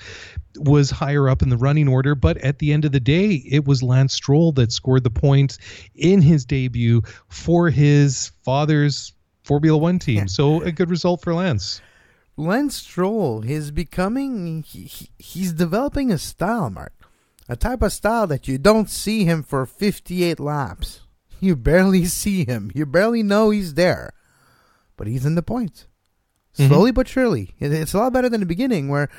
[0.57, 2.15] was higher up in the running order.
[2.15, 5.59] But at the end of the day, it was Lance Stroll that scored the point
[5.95, 9.13] in his debut for his father's
[9.43, 10.29] Formula One team.
[10.29, 11.81] So a good result for Lance.
[12.37, 17.04] Lance Stroll is becoming, he, he's developing a style, Mark
[17.49, 21.01] a type of style that you don't see him for 58 laps.
[21.41, 22.73] You barely see him.
[22.75, 24.15] You barely know he's there.
[24.97, 25.87] But he's in the points.
[26.57, 26.69] Mm-hmm.
[26.69, 26.95] Slowly mm-hmm.
[26.95, 27.55] but surely.
[27.59, 29.11] It's a lot better than the beginning where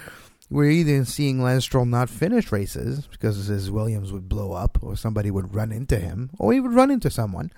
[0.49, 4.95] we're either seeing Lance Stroll not finish races because his Williams would blow up or
[4.95, 7.51] somebody would run into him or he would run into someone.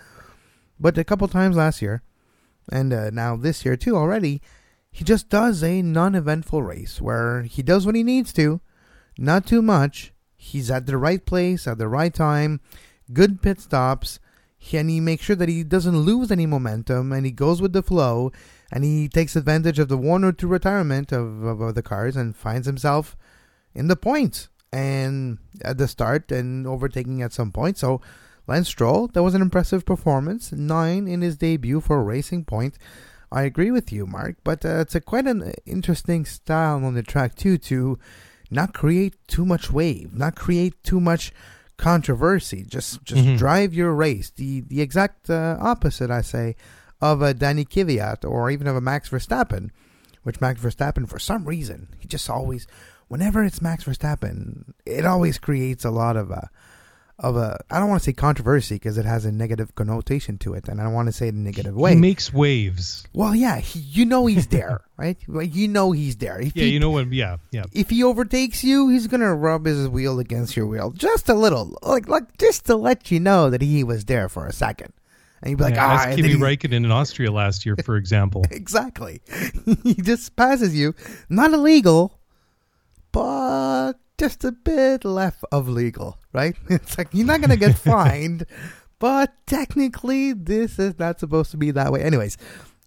[0.78, 2.02] But a couple times last year
[2.70, 4.42] and uh, now this year too already,
[4.92, 8.62] he just does a non-eventful race where he does what he needs to,
[9.18, 12.62] not too much, He's at the right place at the right time,
[13.12, 14.20] good pit stops,
[14.72, 17.84] and he makes sure that he doesn't lose any momentum and he goes with the
[17.84, 18.32] flow
[18.72, 22.16] and he takes advantage of the one or two retirement of, of, of the cars
[22.16, 23.16] and finds himself
[23.74, 27.78] in the points and at the start and overtaking at some point.
[27.78, 28.02] So
[28.48, 30.52] Lance Stroll, that was an impressive performance.
[30.52, 32.78] Nine in his debut for racing point.
[33.32, 37.04] I agree with you, Mark, but uh, it's a quite an interesting style on the
[37.04, 38.00] track too to
[38.50, 41.32] not create too much wave, not create too much
[41.78, 42.64] controversy.
[42.68, 43.36] Just just mm-hmm.
[43.36, 44.30] drive your race.
[44.32, 46.56] The the exact uh, opposite, I say,
[47.02, 49.70] of a Danny Kvyat or even of a Max Verstappen,
[50.24, 52.68] which Max Verstappen, for some reason, he just always,
[53.08, 56.42] whenever it's Max Verstappen, it always creates a lot of uh,
[57.20, 60.54] of a I don't want to say controversy because it has a negative connotation to
[60.54, 61.96] it, and I don't want to say it in a negative way.
[61.96, 63.08] He makes waves.
[63.14, 65.18] Well, yeah, he, you know he's there, right?
[65.28, 66.40] Like you know he's there.
[66.40, 67.12] If yeah, he, you know what?
[67.12, 67.66] Yeah, yeah.
[67.74, 71.78] If he overtakes you, he's gonna rub his wheel against your wheel just a little,
[71.82, 74.94] like like just to let you know that he was there for a second.
[75.42, 78.44] And you'd be like, yeah, ah, Kimi Raikkonen in Austria last year, for example.
[78.52, 79.22] exactly.
[79.84, 80.96] he just passes you,
[81.30, 82.20] not illegal,
[83.12, 83.22] but
[84.18, 86.56] just a bit left of legal, right?
[86.70, 88.46] It's like you're not gonna get fined,
[89.00, 92.02] but technically this is not supposed to be that way.
[92.02, 92.38] Anyways,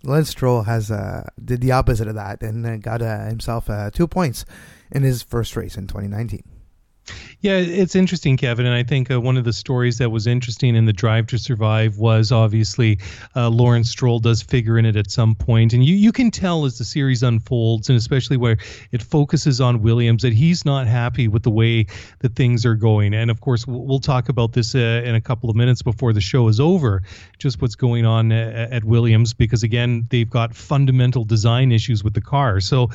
[0.03, 3.91] Lance Stroll has uh, did the opposite of that and uh, got uh, himself uh,
[3.91, 4.45] two points
[4.91, 6.43] in his first race in 2019.
[7.43, 8.67] Yeah, it's interesting, Kevin.
[8.67, 11.39] And I think uh, one of the stories that was interesting in the Drive to
[11.39, 12.99] Survive was obviously
[13.35, 16.67] uh, Lawrence Stroll does figure in it at some point, and you you can tell
[16.67, 18.59] as the series unfolds, and especially where
[18.93, 21.87] it focuses on Williams, that he's not happy with the way
[22.19, 23.15] that things are going.
[23.15, 26.13] And of course, we'll, we'll talk about this uh, in a couple of minutes before
[26.13, 27.03] the show is over,
[27.39, 32.13] just what's going on uh, at Williams, because again, they've got fundamental design issues with
[32.13, 32.61] the car.
[32.61, 32.91] So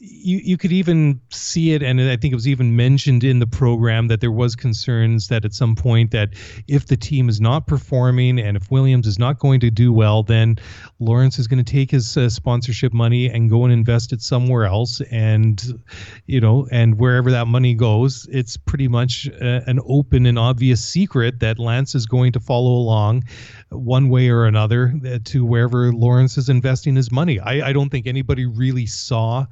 [0.00, 3.46] you you could even see it, and I think it was even mentioned in the
[3.46, 6.30] program that there was concerns that at some point that
[6.68, 10.22] if the team is not performing and if Williams is not going to do well,
[10.22, 10.56] then
[11.00, 14.66] Lawrence is going to take his uh, sponsorship money and go and invest it somewhere
[14.66, 15.80] else, and
[16.26, 20.84] you know, and wherever that money goes, it's pretty much uh, an open and obvious
[20.84, 23.24] secret that Lance is going to follow along
[23.70, 27.40] one way or another uh, to wherever Lawrence is investing his money.
[27.40, 29.46] I, I don't think anybody really saw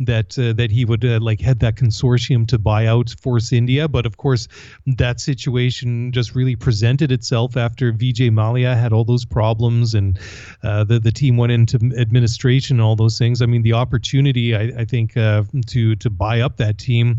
[0.00, 3.86] that uh, that he would uh, like head that consortium to buy out Force India.
[3.86, 4.48] But of course,
[4.86, 10.18] that situation just really presented itself after Vijay Mallya had all those problems and
[10.62, 13.42] uh, the the team went into administration and all those things.
[13.42, 17.16] I mean, the opportunity I, I think uh, to to buy up that team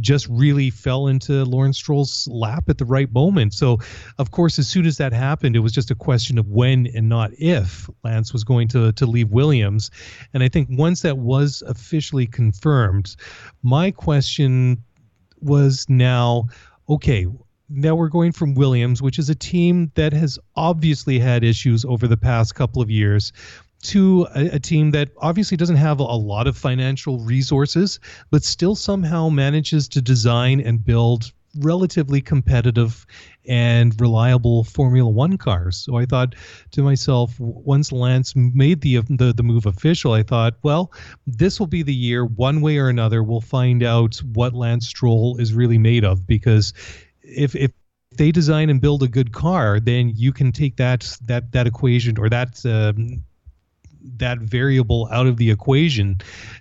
[0.00, 3.52] just really fell into Lawrence Stroll's lap at the right moment.
[3.52, 3.78] So,
[4.18, 7.08] of course, as soon as that happened, it was just a question of when and
[7.08, 9.90] not if Lance was going to to leave Williams.
[10.32, 13.16] And I think once that was officially confirmed,
[13.62, 14.82] my question
[15.40, 16.46] was now
[16.88, 17.26] okay
[17.74, 22.06] now we're going from Williams, which is a team that has obviously had issues over
[22.06, 23.32] the past couple of years,
[23.82, 27.98] to a, a, team that obviously doesn't have a, lot of financial resources,
[28.30, 33.06] but still somehow manages to design and build relatively competitive
[33.46, 35.76] and reliable Formula One cars.
[35.76, 36.34] So I thought
[36.72, 40.92] to myself, once Lance made the, the the move official, I thought, well,
[41.26, 42.24] this will be the year.
[42.24, 46.72] One way or another, we'll find out what Lance Stroll is really made of because
[47.22, 47.72] if if
[48.16, 52.18] they design and build a good car, then you can take that that that equation
[52.18, 53.24] or that um,
[54.16, 56.18] that variable out of the equation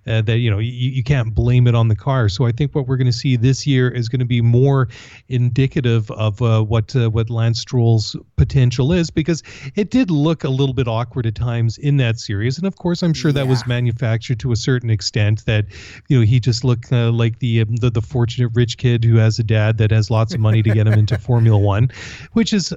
[0.07, 2.73] uh, that you know you, you can't blame it on the car so i think
[2.75, 4.87] what we're going to see this year is going to be more
[5.29, 9.43] indicative of uh, what uh, what lance stroll's potential is because
[9.75, 13.01] it did look a little bit awkward at times in that series and of course
[13.01, 13.35] i'm sure yeah.
[13.35, 15.65] that was manufactured to a certain extent that
[16.07, 19.15] you know he just looked uh, like the, um, the the fortunate rich kid who
[19.15, 21.89] has a dad that has lots of money to get him into formula 1
[22.33, 22.73] which is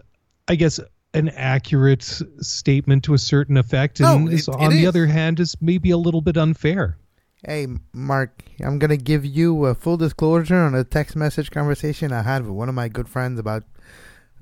[0.49, 0.79] I guess
[1.15, 2.03] an accurate
[2.41, 4.87] statement to a certain effect, and it, on the is.
[4.87, 6.99] other hand, is maybe a little bit unfair.
[7.47, 12.13] Hey, Mark, I'm going to give you a full disclosure on a text message conversation
[12.13, 13.65] I had with one of my good friends about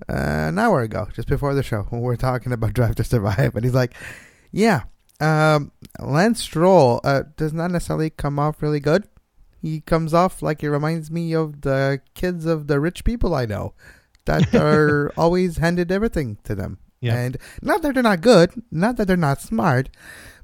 [0.08, 0.14] uh,
[0.48, 3.54] an hour ago, just before the show, when we were talking about Drive to Survive.
[3.54, 3.94] And he's like,
[4.52, 4.82] Yeah,
[5.20, 9.06] um, Lance Stroll uh, does not necessarily come off really good.
[9.60, 13.46] He comes off like he reminds me of the kids of the rich people I
[13.46, 13.74] know
[14.24, 16.78] that are always handed everything to them.
[17.00, 17.16] Yeah.
[17.16, 19.90] And not that they're not good, not that they're not smart,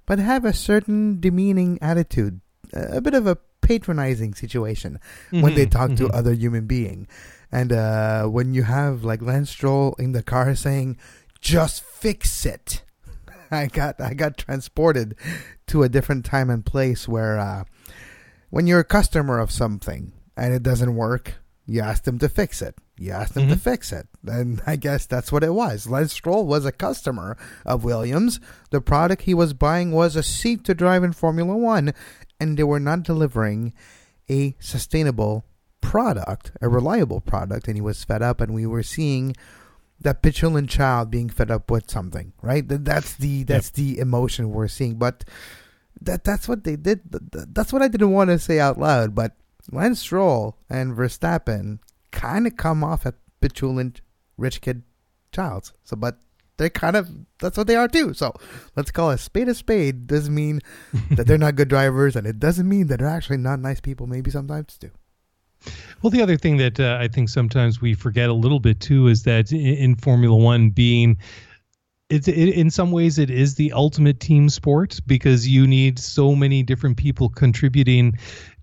[0.06, 2.40] but have a certain demeaning attitude,
[2.72, 6.06] a bit of a patronizing situation mm-hmm, when they talk mm-hmm.
[6.06, 7.06] to other human being.
[7.52, 10.98] And uh, when you have like Lance Stroll in the car saying,
[11.40, 12.82] "Just fix it,"
[13.50, 15.14] I got I got transported
[15.68, 17.64] to a different time and place where uh,
[18.50, 21.34] when you're a customer of something and it doesn't work,
[21.66, 22.74] you ask them to fix it.
[22.98, 23.52] You asked them mm-hmm.
[23.52, 24.08] to fix it.
[24.26, 25.88] And I guess that's what it was.
[25.88, 28.40] Lance Stroll was a customer of Williams.
[28.70, 31.94] The product he was buying was a seat to drive in Formula One,
[32.40, 33.72] and they were not delivering
[34.30, 35.44] a sustainable
[35.80, 39.34] product, a reliable product, and he was fed up, and we were seeing
[40.00, 42.64] that petulant child being fed up with something, right?
[42.66, 43.74] That's the that's yep.
[43.74, 44.96] the emotion we're seeing.
[44.96, 45.24] But
[46.00, 47.00] that that's what they did.
[47.10, 49.32] That's what I didn't want to say out loud, but
[49.70, 51.78] Lance Stroll and Verstappen
[52.10, 54.00] kind of come off as petulant
[54.36, 54.82] rich kid
[55.32, 55.72] childs.
[55.84, 56.18] So, but
[56.56, 58.14] they're kind of that's what they are too.
[58.14, 58.34] So
[58.76, 60.06] let's call a spade a spade.
[60.06, 60.60] Doesn't mean
[61.12, 64.06] that they're not good drivers, and it doesn't mean that they're actually not nice people.
[64.06, 64.90] Maybe sometimes too.
[66.02, 69.08] Well, the other thing that uh, I think sometimes we forget a little bit too
[69.08, 71.16] is that in, in Formula One, being
[72.10, 76.34] it's it, in some ways it is the ultimate team sport because you need so
[76.34, 78.16] many different people contributing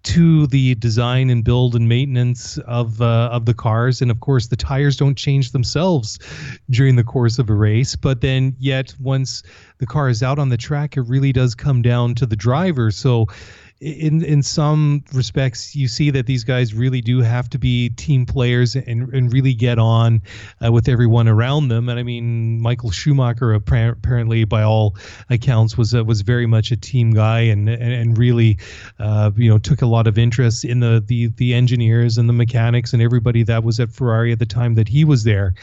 [0.05, 4.47] to the design and build and maintenance of uh, of the cars, and of course
[4.47, 6.19] the tires don't change themselves
[6.69, 7.95] during the course of a race.
[7.95, 9.43] But then, yet once
[9.79, 12.91] the car is out on the track, it really does come down to the driver.
[12.91, 13.27] So
[13.85, 18.25] in in some respects, you see that these guys really do have to be team
[18.25, 20.23] players and and really get on
[20.65, 21.87] uh, with everyone around them.
[21.87, 24.95] And I mean, Michael Schumacher apparently, by all
[25.29, 28.57] accounts, was uh, was very much a team guy and and, and really,
[28.97, 32.33] uh, you know, took a lot of interest in the the the engineers and the
[32.33, 35.53] mechanics and everybody that was at Ferrari at the time that he was there.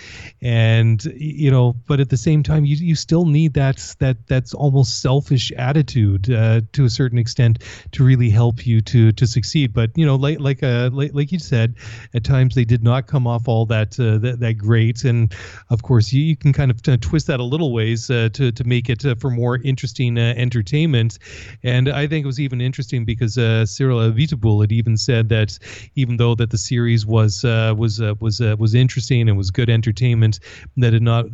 [0.41, 4.55] And you know, but at the same time, you you still need that that that's
[4.55, 9.73] almost selfish attitude uh, to a certain extent to really help you to to succeed.
[9.73, 11.75] But you know, like like uh, like, like you said,
[12.15, 15.35] at times they did not come off all that uh, that, that great, and
[15.71, 18.53] of course you, you can kind of uh, twist that a little ways uh, to
[18.53, 21.19] to make it uh, for more interesting uh, entertainment.
[21.63, 25.59] And I think it was even interesting because Cyril Abiteboul had even said that
[25.95, 30.41] even though that the series was was was was interesting and was good entertainment,
[30.77, 31.27] that it not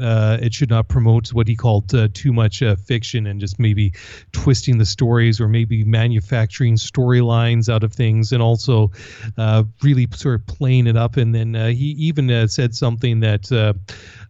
[0.42, 3.92] it should not promote what he called too much fiction and just maybe
[4.32, 8.90] twisting the stories or maybe manufacturing manufacturing storylines out of things and also
[9.36, 11.16] uh, really sort of playing it up.
[11.16, 13.50] And then uh, he even uh, said something that.
[13.52, 13.74] Uh,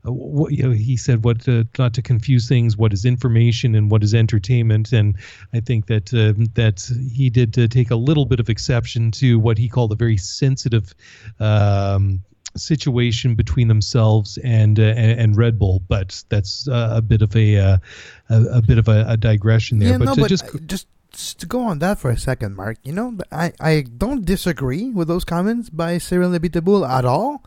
[0.05, 4.03] what, you know, he said what not to confuse things what is information and what
[4.03, 5.17] is entertainment and
[5.53, 6.07] i think that
[6.55, 10.17] that he did take a little bit of exception to what he called a very
[10.17, 10.95] sensitive
[11.41, 12.23] um,
[12.57, 17.57] situation between themselves and uh, and Red Bull, but that's uh, a bit of a
[17.57, 17.79] uh,
[18.31, 19.93] a, a, bit of a, a, digression there.
[19.93, 22.79] Yeah, but, no, but just just to go on that for a second, Mark.
[22.83, 27.45] You know, I I don't disagree with those comments by Cyril Abiteboul at all,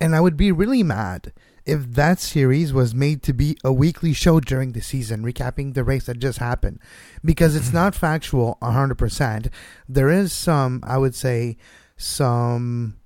[0.00, 1.32] and I would be really mad
[1.64, 5.84] if that series was made to be a weekly show during the season, recapping the
[5.84, 6.80] race that just happened,
[7.24, 9.48] because it's not factual 100%.
[9.88, 11.56] There is some, I would say,
[11.96, 12.96] some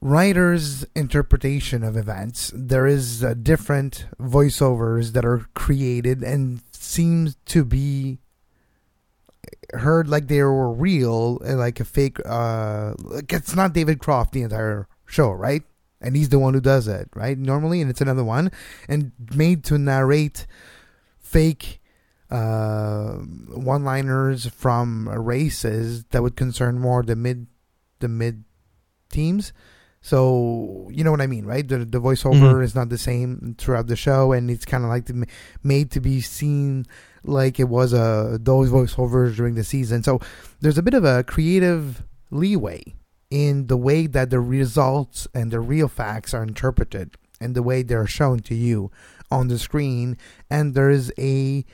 [0.00, 2.52] writer's interpretation of events.
[2.54, 8.18] There is uh, different voiceovers that are created and seem to be
[9.72, 12.18] heard like they were real, uh, like a fake.
[12.24, 15.62] Uh, like it's not David Croft the entire show, right?
[16.00, 17.38] And he's the one who does it, right?
[17.38, 18.50] Normally, and it's another one,
[18.88, 20.46] and made to narrate
[21.18, 21.80] fake
[22.30, 27.46] uh, one-liners from races that would concern more the mid,
[28.00, 28.44] the mid
[29.10, 29.52] teams.
[30.00, 31.66] So you know what I mean, right?
[31.66, 32.62] The the voiceover mm-hmm.
[32.62, 35.26] is not the same throughout the show, and it's kind of like the,
[35.62, 36.86] made to be seen
[37.24, 40.02] like it was a uh, those voiceovers during the season.
[40.02, 40.20] So
[40.60, 42.82] there's a bit of a creative leeway
[43.30, 47.82] in the way that the results and the real facts are interpreted, and the way
[47.82, 48.90] they're shown to you
[49.30, 50.16] on the screen.
[50.50, 51.64] And there is a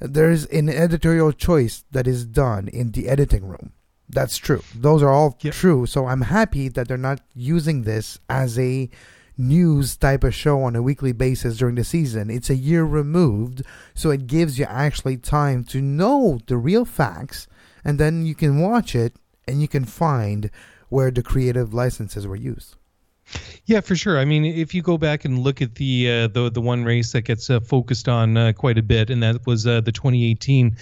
[0.00, 3.72] there's an editorial choice that is done in the editing room
[4.08, 4.62] that's true.
[4.74, 5.54] Those are all yep.
[5.54, 5.86] true.
[5.86, 8.88] So I'm happy that they're not using this as a
[9.36, 12.30] news type of show on a weekly basis during the season.
[12.30, 13.62] It's a year removed,
[13.94, 17.46] so it gives you actually time to know the real facts,
[17.84, 19.16] and then you can watch it
[19.46, 20.50] and you can find
[20.88, 22.76] where the creative licenses were used.
[23.66, 24.18] Yeah, for sure.
[24.18, 27.12] I mean, if you go back and look at the uh, the the one race
[27.12, 30.76] that gets uh, focused on uh, quite a bit, and that was uh, the 2018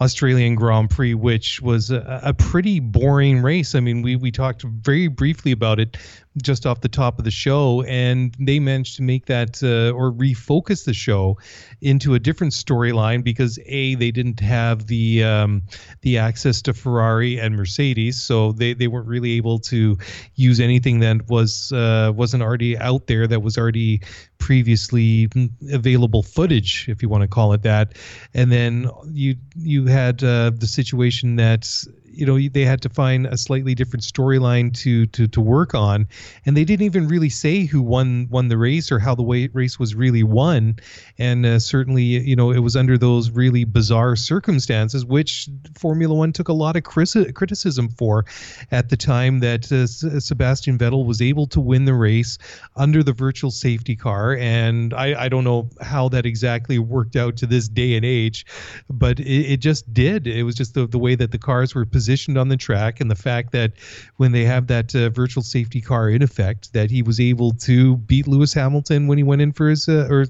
[0.00, 3.74] Australian Grand Prix, which was a, a, pretty boring race.
[3.74, 5.96] I mean, we we talked very briefly about it
[6.42, 10.12] just off the top of the show, and they managed to make that uh, or
[10.12, 11.36] refocus the show
[11.80, 15.62] into a different storyline because a they didn't have the um,
[16.02, 19.98] the access to Ferrari and Mercedes, so they, they weren't really able to
[20.36, 24.00] use anything that was uh, wasn't already out there that was already
[24.38, 25.28] previously
[25.72, 27.94] available footage, if you want to call it that.
[28.34, 33.26] And then you you had uh, the situation that you know they had to find
[33.26, 36.08] a slightly different storyline to to to work on.
[36.46, 39.48] And they didn't even really say who won won the race or how the way
[39.52, 40.76] race was really won.
[41.18, 46.32] And uh, certainly you know it was under those really bizarre circumstances which formula 1
[46.32, 48.24] took a lot of criticism for
[48.70, 52.38] at the time that uh, Sebastian Vettel was able to win the race
[52.76, 54.36] under the virtual safety car.
[54.36, 58.46] And I, I don't know how that exactly worked out to this day and age
[58.90, 60.26] but it, it just did.
[60.26, 63.00] It was just the, the way that the cars were positioned positioned on the track
[63.00, 63.72] and the fact that
[64.18, 67.96] when they have that uh, virtual safety car in effect that he was able to
[67.96, 70.26] beat Lewis Hamilton when he went in for his uh, or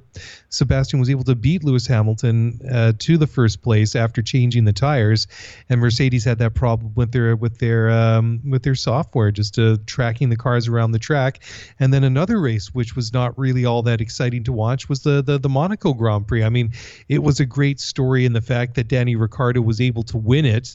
[0.49, 4.73] Sebastian was able to beat Lewis Hamilton uh, to the first place after changing the
[4.73, 5.27] tires.
[5.69, 9.77] And Mercedes had that problem with their with their um, with their software just uh,
[9.85, 11.43] tracking the cars around the track.
[11.79, 15.23] And then another race which was not really all that exciting to watch was the
[15.23, 16.45] the, the Monaco Grand Prix.
[16.45, 16.73] I mean
[17.11, 20.47] it was a great story in the fact that Danny Ricciardo was able to win
[20.47, 20.75] it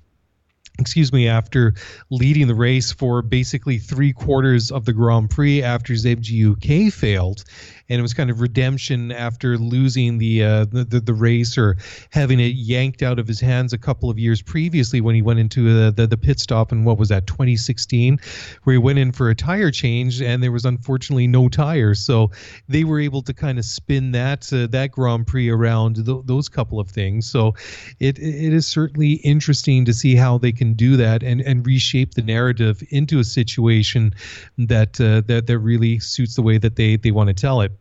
[0.81, 1.73] excuse me, after
[2.09, 7.43] leading the race for basically three quarters of the Grand Prix after MGU-K failed
[7.91, 11.75] and it was kind of redemption after losing the, uh, the, the the race or
[12.11, 15.39] having it yanked out of his hands a couple of years previously when he went
[15.39, 18.17] into the, the, the pit stop in what was that 2016,
[18.63, 22.31] where he went in for a tire change and there was unfortunately no tires, so
[22.69, 26.47] they were able to kind of spin that uh, that Grand Prix around th- those
[26.47, 27.29] couple of things.
[27.29, 27.55] So
[27.99, 32.13] it it is certainly interesting to see how they can do that and and reshape
[32.13, 34.13] the narrative into a situation
[34.57, 37.71] that uh, that that really suits the way that they they want to tell it.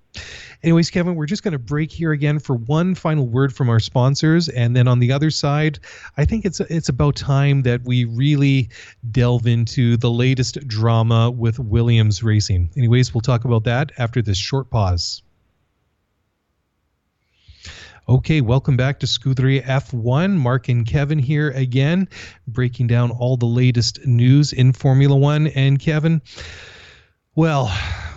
[0.62, 3.80] Anyways, Kevin, we're just going to break here again for one final word from our
[3.80, 5.78] sponsors, and then on the other side,
[6.16, 8.68] I think it's it's about time that we really
[9.10, 12.70] delve into the latest drama with Williams Racing.
[12.76, 15.22] Anyways, we'll talk about that after this short pause.
[18.10, 20.36] Okay, welcome back to Scuderia F1.
[20.36, 22.08] Mark and Kevin here again,
[22.48, 25.46] breaking down all the latest news in Formula One.
[25.46, 26.20] And Kevin,
[27.36, 27.72] well,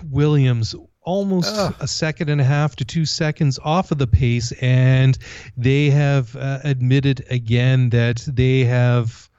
[0.10, 1.76] Williams almost Ugh.
[1.80, 5.16] a second and a half to two seconds off of the pace, and
[5.56, 9.30] they have uh, admitted again that they have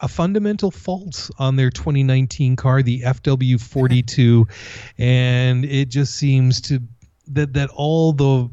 [0.00, 4.50] a fundamental fault on their 2019 car, the FW42,
[4.98, 6.82] and it just seems to
[7.28, 8.50] that that all the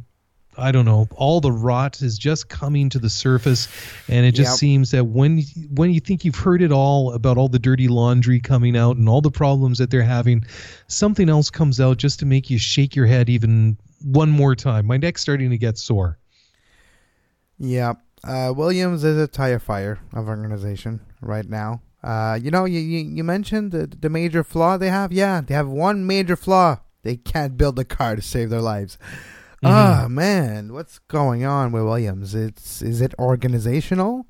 [0.57, 3.67] I don't know, all the rot is just coming to the surface,
[4.07, 4.57] and it just yep.
[4.57, 5.41] seems that when
[5.73, 9.07] when you think you've heard it all about all the dirty laundry coming out and
[9.09, 10.43] all the problems that they're having,
[10.87, 14.85] something else comes out just to make you shake your head even one more time.
[14.85, 16.17] My neck's starting to get sore.
[17.57, 17.93] Yeah,
[18.23, 21.81] uh, Williams is a tire fire of organization right now.
[22.03, 25.11] Uh, you know, you, you, you mentioned the, the major flaw they have.
[25.11, 26.77] Yeah, they have one major flaw.
[27.01, 28.97] They can't build a car to save their lives.
[29.65, 30.05] Mm-hmm.
[30.05, 32.35] Oh man, what's going on with Williams?
[32.35, 34.27] It's is it organizational?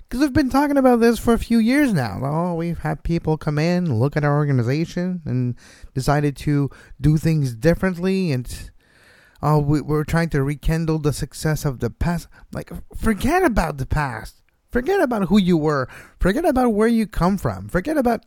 [0.00, 2.20] Because we've been talking about this for a few years now.
[2.22, 5.54] Oh, we've had people come in, look at our organization, and
[5.94, 6.68] decided to
[7.00, 8.32] do things differently.
[8.32, 8.70] And
[9.40, 12.26] oh, we, we're trying to rekindle the success of the past.
[12.52, 14.42] Like, forget about the past.
[14.72, 15.88] Forget about who you were.
[16.18, 17.68] Forget about where you come from.
[17.68, 18.26] Forget about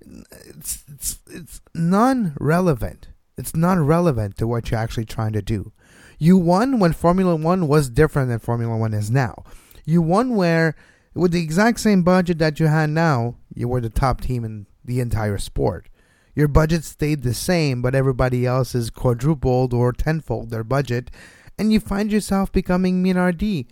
[0.00, 3.08] it's it's it's non-relevant.
[3.38, 5.72] It's not relevant to what you're actually trying to do.
[6.18, 9.44] You won when Formula One was different than Formula One is now.
[9.84, 10.74] You won where,
[11.14, 14.66] with the exact same budget that you had now, you were the top team in
[14.84, 15.88] the entire sport.
[16.34, 21.10] Your budget stayed the same, but everybody else is quadrupled or tenfold their budget,
[21.58, 23.66] and you find yourself becoming Minardi.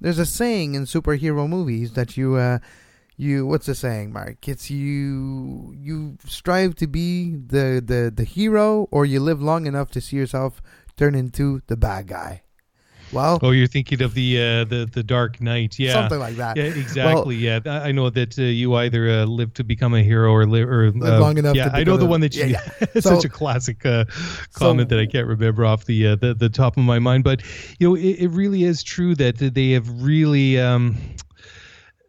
[0.00, 2.60] There's a saying in superhero movies that you, uh,
[3.16, 4.46] you what's the saying, Mark?
[4.48, 9.90] It's you you strive to be the the the hero, or you live long enough
[9.90, 10.62] to see yourself
[10.98, 12.42] turn into the bad guy.
[13.10, 16.58] Well, oh, you're thinking of the uh, the the Dark Knight, yeah, something like that.
[16.58, 17.14] Yeah, exactly.
[17.14, 20.44] Well, yeah, I know that uh, you either uh, live to become a hero or
[20.44, 21.56] live or live long enough.
[21.56, 22.44] Yeah, I know the one that you.
[22.44, 22.86] Yeah, yeah.
[22.94, 24.04] so, such a classic uh,
[24.52, 27.24] comment so, that I can't remember off the, uh, the the top of my mind,
[27.24, 27.42] but
[27.78, 30.60] you know, it, it really is true that they have really.
[30.60, 30.96] Um,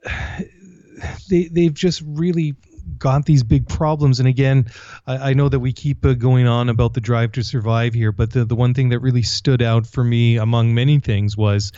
[1.29, 2.55] they they've just really
[2.99, 4.19] got these big problems.
[4.19, 4.67] And again,
[5.07, 8.11] I, I know that we keep uh, going on about the drive to survive here,
[8.11, 11.71] but the, the one thing that really stood out for me among many things was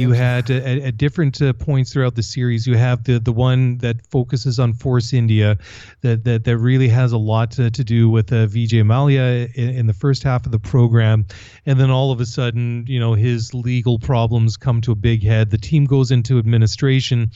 [0.00, 3.32] you had uh, at, at different uh, points throughout the series, you have the, the
[3.32, 5.58] one that focuses on Force India
[6.02, 9.70] that, that, that really has a lot to, to do with uh, Vijay Mallya in,
[9.70, 11.26] in the first half of the program.
[11.64, 15.22] And then all of a sudden, you know, his legal problems come to a big
[15.22, 15.50] head.
[15.50, 17.30] The team goes into administration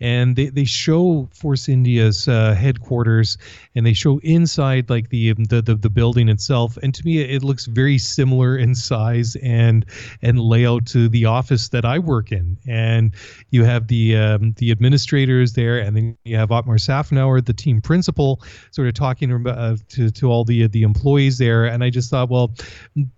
[0.00, 3.36] and they, they show Force India's uh, headquarters
[3.74, 6.78] and they show inside like the, the the, the building itself.
[6.82, 9.84] And to me it looks very similar in size and
[10.22, 12.56] and layout to the office that I work in.
[12.68, 13.12] And
[13.50, 17.80] you have the um, the administrators there and then you have Otmar Szafnauer the team
[17.80, 21.64] principal sort of talking uh, to to all the the employees there.
[21.66, 22.54] And I just thought well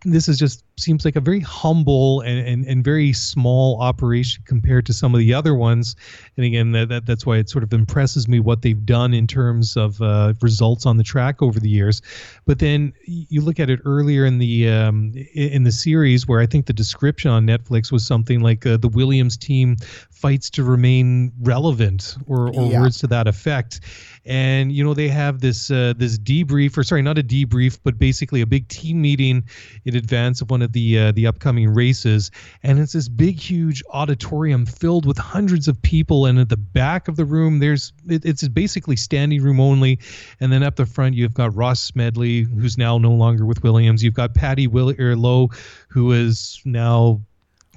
[0.04, 4.84] this is just seems like a very humble and, and, and very small operation compared
[4.86, 5.96] to some of the other ones.
[6.36, 9.26] And again, that, that that's why it sort of impresses me what they've done in
[9.26, 12.02] terms of uh, results on the track over the years.
[12.46, 16.46] But then you look at it earlier in the um, in the series where I
[16.46, 19.76] think the description on Netflix was something like uh, the Williams team
[20.10, 22.80] fights to remain relevant or, or yeah.
[22.80, 23.80] words to that effect
[24.24, 27.98] and you know they have this uh, this debrief or sorry not a debrief but
[27.98, 29.44] basically a big team meeting
[29.84, 32.30] in advance of one of the uh, the upcoming races.
[32.62, 36.26] And it's this big huge auditorium filled with hundreds of people.
[36.26, 39.98] And at the back of the room there's it, it's basically standing room only.
[40.40, 44.02] And then up the front you've got Ross Smedley who's now no longer with Williams.
[44.02, 45.50] You've got Paddy Will- Lowe
[45.88, 47.20] who is now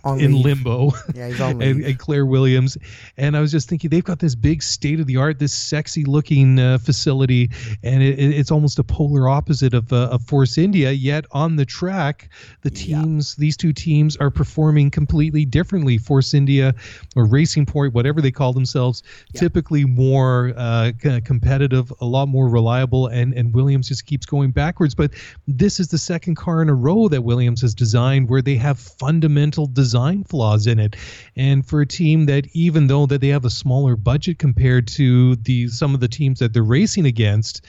[0.05, 0.45] on in leave.
[0.45, 0.91] limbo.
[1.13, 2.77] Yeah, he's on and, and, Claire Williams.
[3.17, 6.05] And I was just thinking they've got this big state of the art, this sexy
[6.05, 7.49] looking uh, facility,
[7.83, 10.91] and it, it's almost a polar opposite of, uh, of Force India.
[10.91, 12.29] Yet on the track,
[12.61, 13.41] the teams, yeah.
[13.41, 15.97] these two teams, are performing completely differently.
[15.97, 16.75] Force India
[17.15, 19.01] or Racing Point, whatever they call themselves,
[19.33, 19.41] yeah.
[19.41, 20.91] typically more uh,
[21.23, 24.93] competitive, a lot more reliable, and and Williams just keeps going backwards.
[24.93, 25.11] But
[25.47, 28.79] this is the second car in a row that Williams has designed where they have
[28.79, 30.95] fundamental design design flaws in it.
[31.37, 35.37] And for a team that even though that they have a smaller budget compared to
[35.37, 37.61] the some of the teams that they're racing against,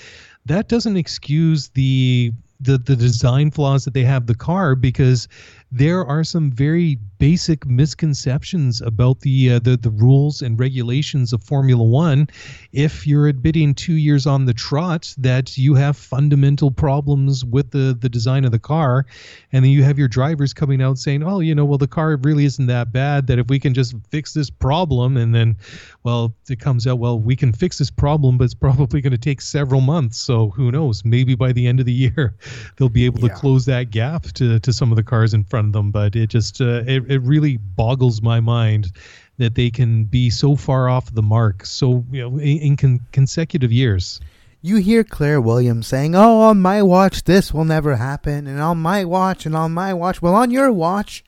[0.45, 5.29] that doesn't excuse the the the design flaws that they have the car because
[5.77, 11.43] there are some very basic misconceptions about the uh, the the rules and regulations of
[11.43, 12.29] Formula One.
[12.73, 17.97] If you're admitting two years on the trot that you have fundamental problems with the
[17.99, 19.05] the design of the car,
[19.53, 22.17] and then you have your drivers coming out saying, "Oh, you know, well the car
[22.17, 23.27] really isn't that bad.
[23.27, 25.57] That if we can just fix this problem, and then,
[26.05, 29.19] well, it comes out, well, we can fix this problem, but it's probably going to
[29.19, 30.17] take several months.
[30.19, 31.05] So who knows?
[31.05, 32.35] Maybe by the end of the year,
[32.77, 33.29] they'll be able Yeah.
[33.29, 35.91] to close that gap to to some of the cars in front of them.
[35.91, 38.93] But it just uh, it it really boggles my mind
[39.39, 43.07] that they can be so far off the mark so you know in, in con-
[43.13, 44.21] consecutive years.
[44.63, 48.79] You hear Claire Williams saying, "Oh, on my watch, this will never happen, and on
[48.79, 51.25] my watch, and on my watch." Well, on your watch,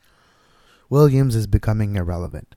[0.89, 2.55] Williams is becoming irrelevant.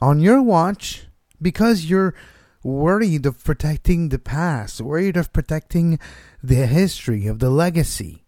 [0.00, 1.08] On your watch,
[1.40, 2.14] because you're
[2.62, 5.98] worried of protecting the past, worried of protecting
[6.42, 8.24] the history of the legacy,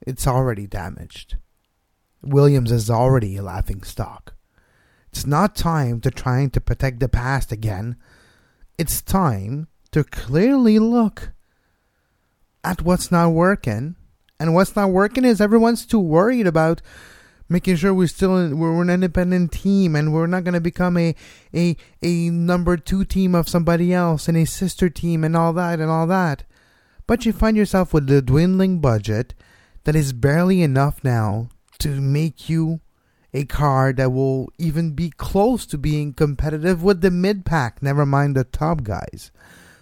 [0.00, 1.36] it's already damaged.
[2.22, 4.34] Williams is already a laughing stock.
[5.12, 7.96] It's not time to trying to protect the past again.
[8.78, 11.32] It's time to clearly look
[12.62, 13.96] at what's not working.
[14.38, 16.80] And what's not working is everyone's too worried about
[17.48, 20.96] making sure we're still in, we're an independent team and we're not going to become
[20.96, 21.14] a,
[21.52, 25.80] a a number two team of somebody else and a sister team and all that
[25.80, 26.44] and all that.
[27.06, 29.34] But you find yourself with a dwindling budget
[29.84, 31.48] that is barely enough now
[31.80, 32.80] to make you
[33.32, 38.04] a car that will even be close to being competitive with the mid pack, never
[38.04, 39.30] mind the top guys.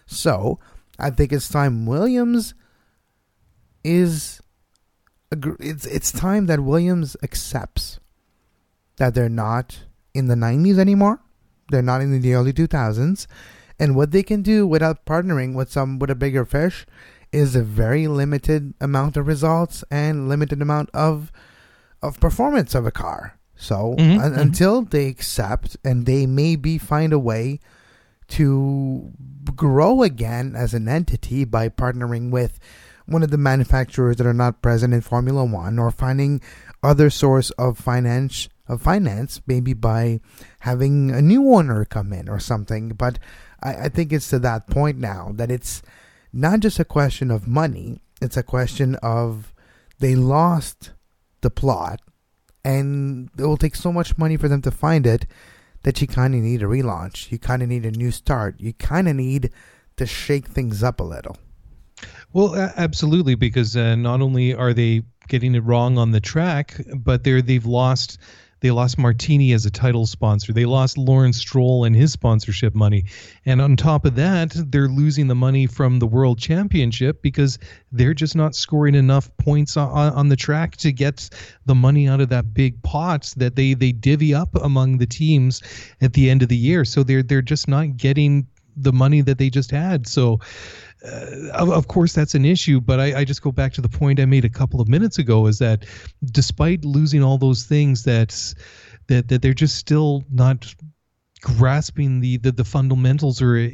[0.07, 0.59] So,
[0.99, 2.55] I think it's time Williams
[3.85, 4.41] is
[5.33, 8.01] it's it's time that Williams accepts
[8.97, 11.21] that they're not in the 90s anymore.
[11.71, 13.27] They're not in the early 2000s.
[13.79, 16.85] And what they can do without partnering with some with a bigger fish
[17.31, 21.31] is a very limited amount of results and limited amount of
[22.03, 23.39] of performance of a car.
[23.57, 24.39] So Mhm, un- mhm.
[24.39, 27.59] until they accept and they maybe find a way
[28.29, 29.11] to
[29.57, 32.59] grow again as an entity by partnering with
[33.07, 36.41] one of the manufacturers that are not present in Formula One or finding
[36.83, 40.21] other source of finance of finance, maybe by
[40.61, 42.91] having a new owner come in or something.
[42.91, 43.19] But
[43.63, 45.81] I, I think it's to that point now that it's
[46.35, 49.55] not just a question of money, it's a question of
[50.01, 50.91] they lost
[51.41, 52.01] the plot
[52.65, 55.27] and it will take so much money for them to find it
[55.83, 57.31] that you kind of need a relaunch.
[57.31, 58.57] You kind of need a new start.
[58.59, 59.51] You kind of need
[59.97, 61.37] to shake things up a little.
[62.33, 67.25] Well, absolutely, because uh, not only are they getting it wrong on the track, but
[67.25, 68.19] they're they've lost
[68.61, 70.53] they lost Martini as a title sponsor.
[70.53, 73.05] They lost Lawrence Stroll and his sponsorship money,
[73.47, 77.59] and on top of that, they're losing the money from the World Championship because
[77.93, 81.31] they're just not scoring enough points on, on the track to get
[81.67, 85.63] the money out of that big pot that they they divvy up among the teams
[86.01, 86.85] at the end of the year.
[86.85, 88.47] So they're they're just not getting
[88.83, 90.07] the money that they just had.
[90.07, 90.41] So
[91.05, 93.89] uh, of, of course that's an issue but I, I just go back to the
[93.89, 95.87] point i made a couple of minutes ago is that
[96.33, 98.55] despite losing all those things that
[99.07, 100.75] that, that they're just still not
[101.41, 103.71] grasping the, the the fundamentals or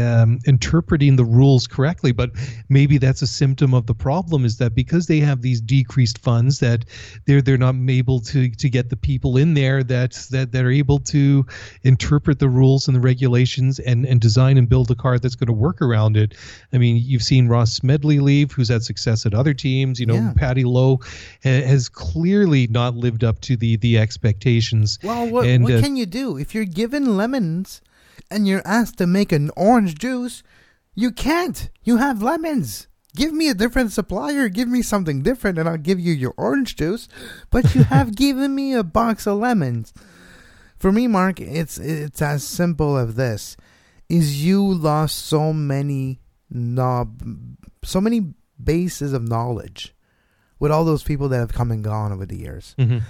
[0.00, 2.30] um, interpreting the rules correctly but
[2.68, 6.58] maybe that's a symptom of the problem is that because they have these decreased funds
[6.60, 6.84] that
[7.26, 10.70] they're they're not able to to get the people in there that that that are
[10.70, 11.44] able to
[11.84, 15.46] interpret the rules and the regulations and and design and build a car that's going
[15.46, 16.34] to work around it
[16.72, 20.14] i mean you've seen ross smedley leave who's had success at other teams you know
[20.14, 20.32] Yeah.
[20.36, 20.98] paddy lowe
[21.44, 25.80] ha- has clearly not lived up to the the expectations Well, what, And, what uh,
[25.80, 26.36] can you do?
[26.38, 27.80] If you're given lemons
[28.30, 30.42] and you're asked to make an orange juice,
[30.94, 31.70] you can't.
[31.84, 32.88] You have lemons.
[33.14, 34.48] Give me a different supplier.
[34.48, 37.08] Give me something different, and I'll give you your orange juice.
[37.50, 39.94] But you have given me a box of lemons.
[40.76, 43.56] For me, Mark, it's it's as simple as this:
[44.08, 47.22] is you lost so many knob,
[47.82, 49.95] so many bases of knowledge
[50.58, 52.74] with all those people that have come and gone over the years.
[52.78, 53.02] Mhm.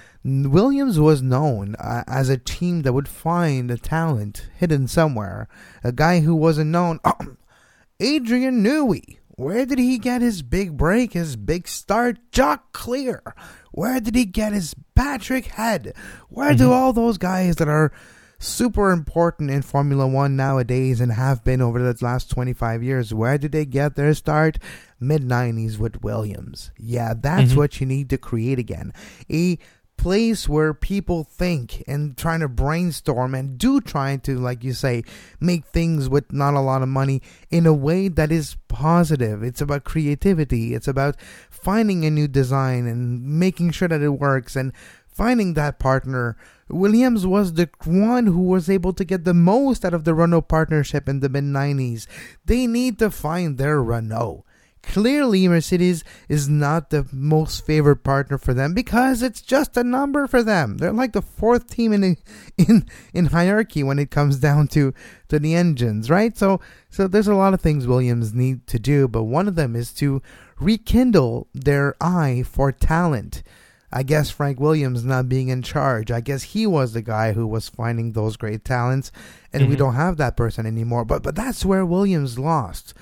[0.50, 5.46] Williams was known uh, as a team that would find a talent hidden somewhere.
[5.84, 6.98] A guy who wasn't known.
[8.00, 9.18] Adrian Newey.
[9.36, 12.18] Where did he get his big break, his big start?
[12.32, 13.22] Jock Clear.
[13.70, 15.92] Where did he get his Patrick Head?
[16.30, 17.92] Where do all those guys that are
[18.38, 23.36] super important in Formula One nowadays and have been over the last 25 years, where
[23.38, 24.58] did they get their start?
[24.98, 26.70] Mid 90s with Williams.
[26.78, 27.56] Yeah, that's Mhm.
[27.56, 28.92] what you need to create again.
[29.30, 29.58] A
[29.98, 35.02] place where people think and trying to brainstorm and do trying to, like you say,
[35.40, 39.42] make things with not a lot of money in a way that is positive.
[39.42, 40.74] It's about creativity.
[40.74, 41.16] It's about
[41.50, 44.72] finding a new design and making sure that it works and
[45.08, 46.36] finding that partner.
[46.68, 50.42] Williams was the one who was able to get the most out of the Renault
[50.42, 52.06] partnership in the mid 90s.
[52.44, 54.44] They need to find their Renault.
[54.86, 60.28] Clearly, Mercedes is not the most favored partner for them because it's just a number
[60.28, 60.78] for them.
[60.78, 62.16] They're like the fourth team in
[62.56, 64.94] in in hierarchy when it comes down to
[65.28, 66.38] to the engines, right?
[66.38, 69.74] So so there's a lot of things Williams need to do, but one of them
[69.74, 70.22] is to
[70.60, 73.42] rekindle their eye for talent.
[73.92, 76.10] I guess Frank Williams not being in charge.
[76.10, 79.10] I guess he was the guy who was finding those great talents,
[79.52, 79.70] and mm-hmm.
[79.70, 81.04] we don't have that person anymore.
[81.04, 82.94] But but that's where Williams lost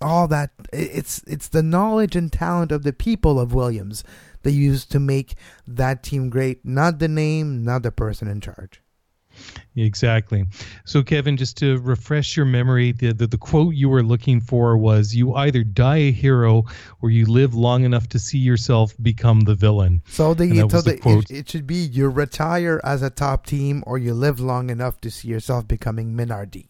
[0.00, 4.02] all that it's it's the knowledge and talent of the people of Williams
[4.42, 5.34] they used to make
[5.66, 8.82] that team great, not the name, not the person in charge.
[9.76, 10.44] Exactly.
[10.84, 14.76] So, Kevin, just to refresh your memory, the, the, the quote you were looking for
[14.76, 16.64] was "You either die a hero,
[17.00, 21.00] or you live long enough to see yourself become the villain." So the, so the,
[21.02, 24.68] the it, it, should be you retire as a top team, or you live long
[24.68, 26.66] enough to see yourself becoming Minardi.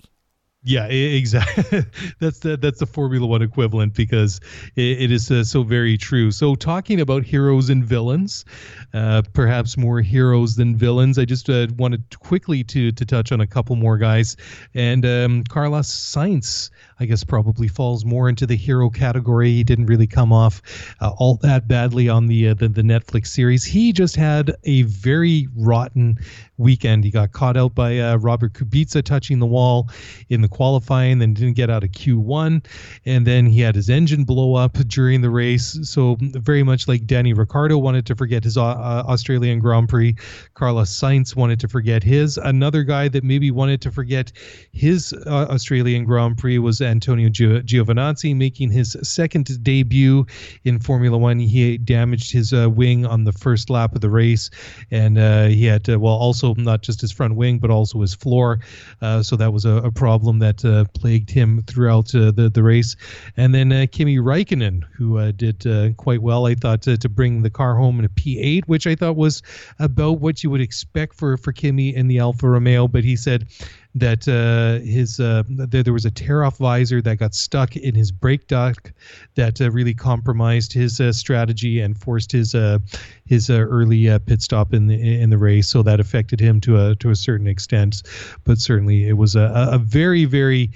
[0.63, 1.87] Yeah, exactly.
[2.21, 4.41] that's the that's the Formula One equivalent because
[4.77, 6.31] it, it is uh, so very true.
[6.31, 8.45] So, talking about heroes and villains,
[8.93, 11.19] uh, perhaps more heroes than villains.
[11.19, 14.37] I just uh, wanted quickly to to touch on a couple more guys,
[14.75, 16.69] and um, Carlos Sainz
[17.01, 19.51] I guess probably falls more into the hero category.
[19.51, 20.61] He didn't really come off
[21.01, 23.65] uh, all that badly on the, uh, the, the Netflix series.
[23.65, 26.19] He just had a very rotten
[26.59, 27.05] weekend.
[27.05, 29.89] He got caught out by uh, Robert Kubica touching the wall
[30.29, 32.65] in the qualifying, then didn't get out of Q1,
[33.07, 35.79] and then he had his engine blow up during the race.
[35.83, 40.15] So very much like Danny Ricciardo wanted to forget his uh, uh, Australian Grand Prix,
[40.55, 42.37] Carlos Sainz wanted to forget his.
[42.37, 44.33] Another guy that maybe wanted to forget
[44.73, 50.27] his uh, Australian Grand Prix was Antonio Giovinazzi making his second debut
[50.65, 51.39] in Formula One.
[51.39, 54.51] He damaged his uh, wing on the first lap of the race,
[54.91, 58.15] and uh, he had to, well, also not just his front wing, but also his
[58.15, 58.61] floor.
[59.01, 62.63] Uh, so that was a, a problem that uh, plagued him throughout uh, the, the
[62.63, 62.97] race.
[63.37, 67.51] And then uh, Kimi Raikkonen, who did quite well, I thought, to, to bring the
[67.51, 69.43] car home in a P8, which I thought was
[69.79, 72.89] about what you would expect for, for Kimi in the Alfa Romeo.
[72.89, 73.47] But he said,
[73.95, 77.95] that uh, his uh, there, there was a tear off visor that got stuck in
[77.95, 78.93] his brake duct
[79.35, 82.79] that uh, really compromised his uh, strategy and forced his uh,
[83.27, 85.69] his uh, early pit stop in the in the race.
[85.69, 88.03] So that affected him to a to a certain extent,
[88.45, 90.71] but certainly it was a, a very very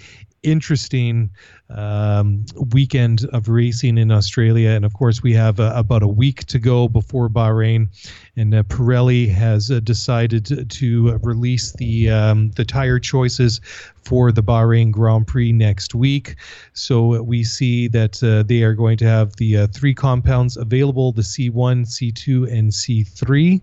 [0.44, 1.30] interesting
[1.70, 4.70] um, weekend of racing in Australia.
[4.70, 7.88] And of course, we have uh, about a week to go before Bahrain.
[8.36, 13.60] And uh, Pirelli has uh, decided to release the um, the tire choices
[14.04, 16.36] for the Bahrain Grand Prix next week.
[16.74, 21.12] So we see that uh, they are going to have the uh, three compounds available:
[21.12, 23.60] the C1, C2, and C3.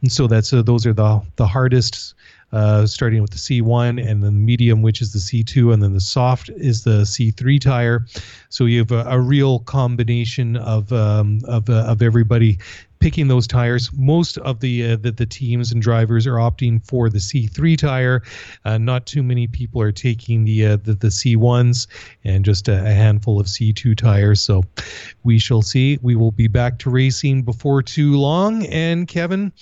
[0.00, 2.14] And so that's uh, those are the the hardest
[2.52, 5.94] uh, starting with the C1 and then the medium, which is the C2, and then
[5.94, 8.06] the soft is the C3 tire.
[8.48, 12.58] So you have a, a real combination of um, of, uh, of everybody
[13.02, 13.90] picking those tires.
[13.92, 18.22] Most of the, uh, the, the teams and drivers are opting for the C3 tire.
[18.64, 21.88] Uh, not too many people are taking the uh, the, the C1s,
[22.24, 24.40] and just a, a, handful of C2 tires.
[24.40, 24.62] So
[25.24, 25.98] we shall see.
[26.00, 28.66] We will be back to racing before too long.
[28.66, 29.52] And Kevin,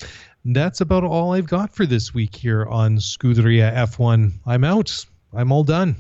[0.45, 4.32] that's about all I've got for this week here on Scuderia F1.
[4.47, 5.05] I'm out.
[5.32, 5.97] I'm all done.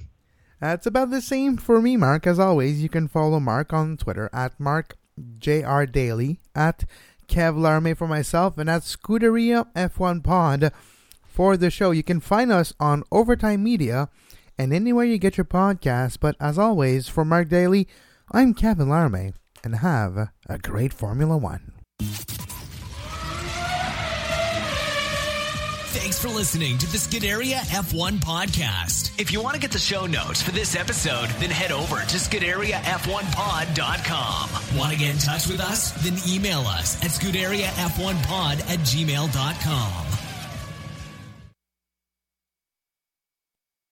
[0.60, 2.26] That's about the same for me, Mark.
[2.26, 4.96] As always, you can follow Mark on Twitter at Mark
[5.38, 6.84] JR Daly, at
[7.28, 10.72] Kev for myself, and at Scuderia F1 Pod
[11.24, 11.92] for the show.
[11.92, 14.08] You can find us on Overtime Media
[14.58, 16.18] and anywhere you get your podcasts.
[16.20, 17.88] But as always, for Mark Daly,
[18.32, 19.32] I'm Kevin Larme,
[19.64, 21.72] and have a great Formula One.
[25.92, 29.10] Thanks for listening to the Scuderia F1 podcast.
[29.20, 32.16] If you want to get the show notes for this episode, then head over to
[32.16, 34.78] ScuderiaF1pod.com.
[34.78, 35.90] Want to get in touch with us?
[36.04, 40.19] Then email us at ScuderiaF1pod at gmail.com.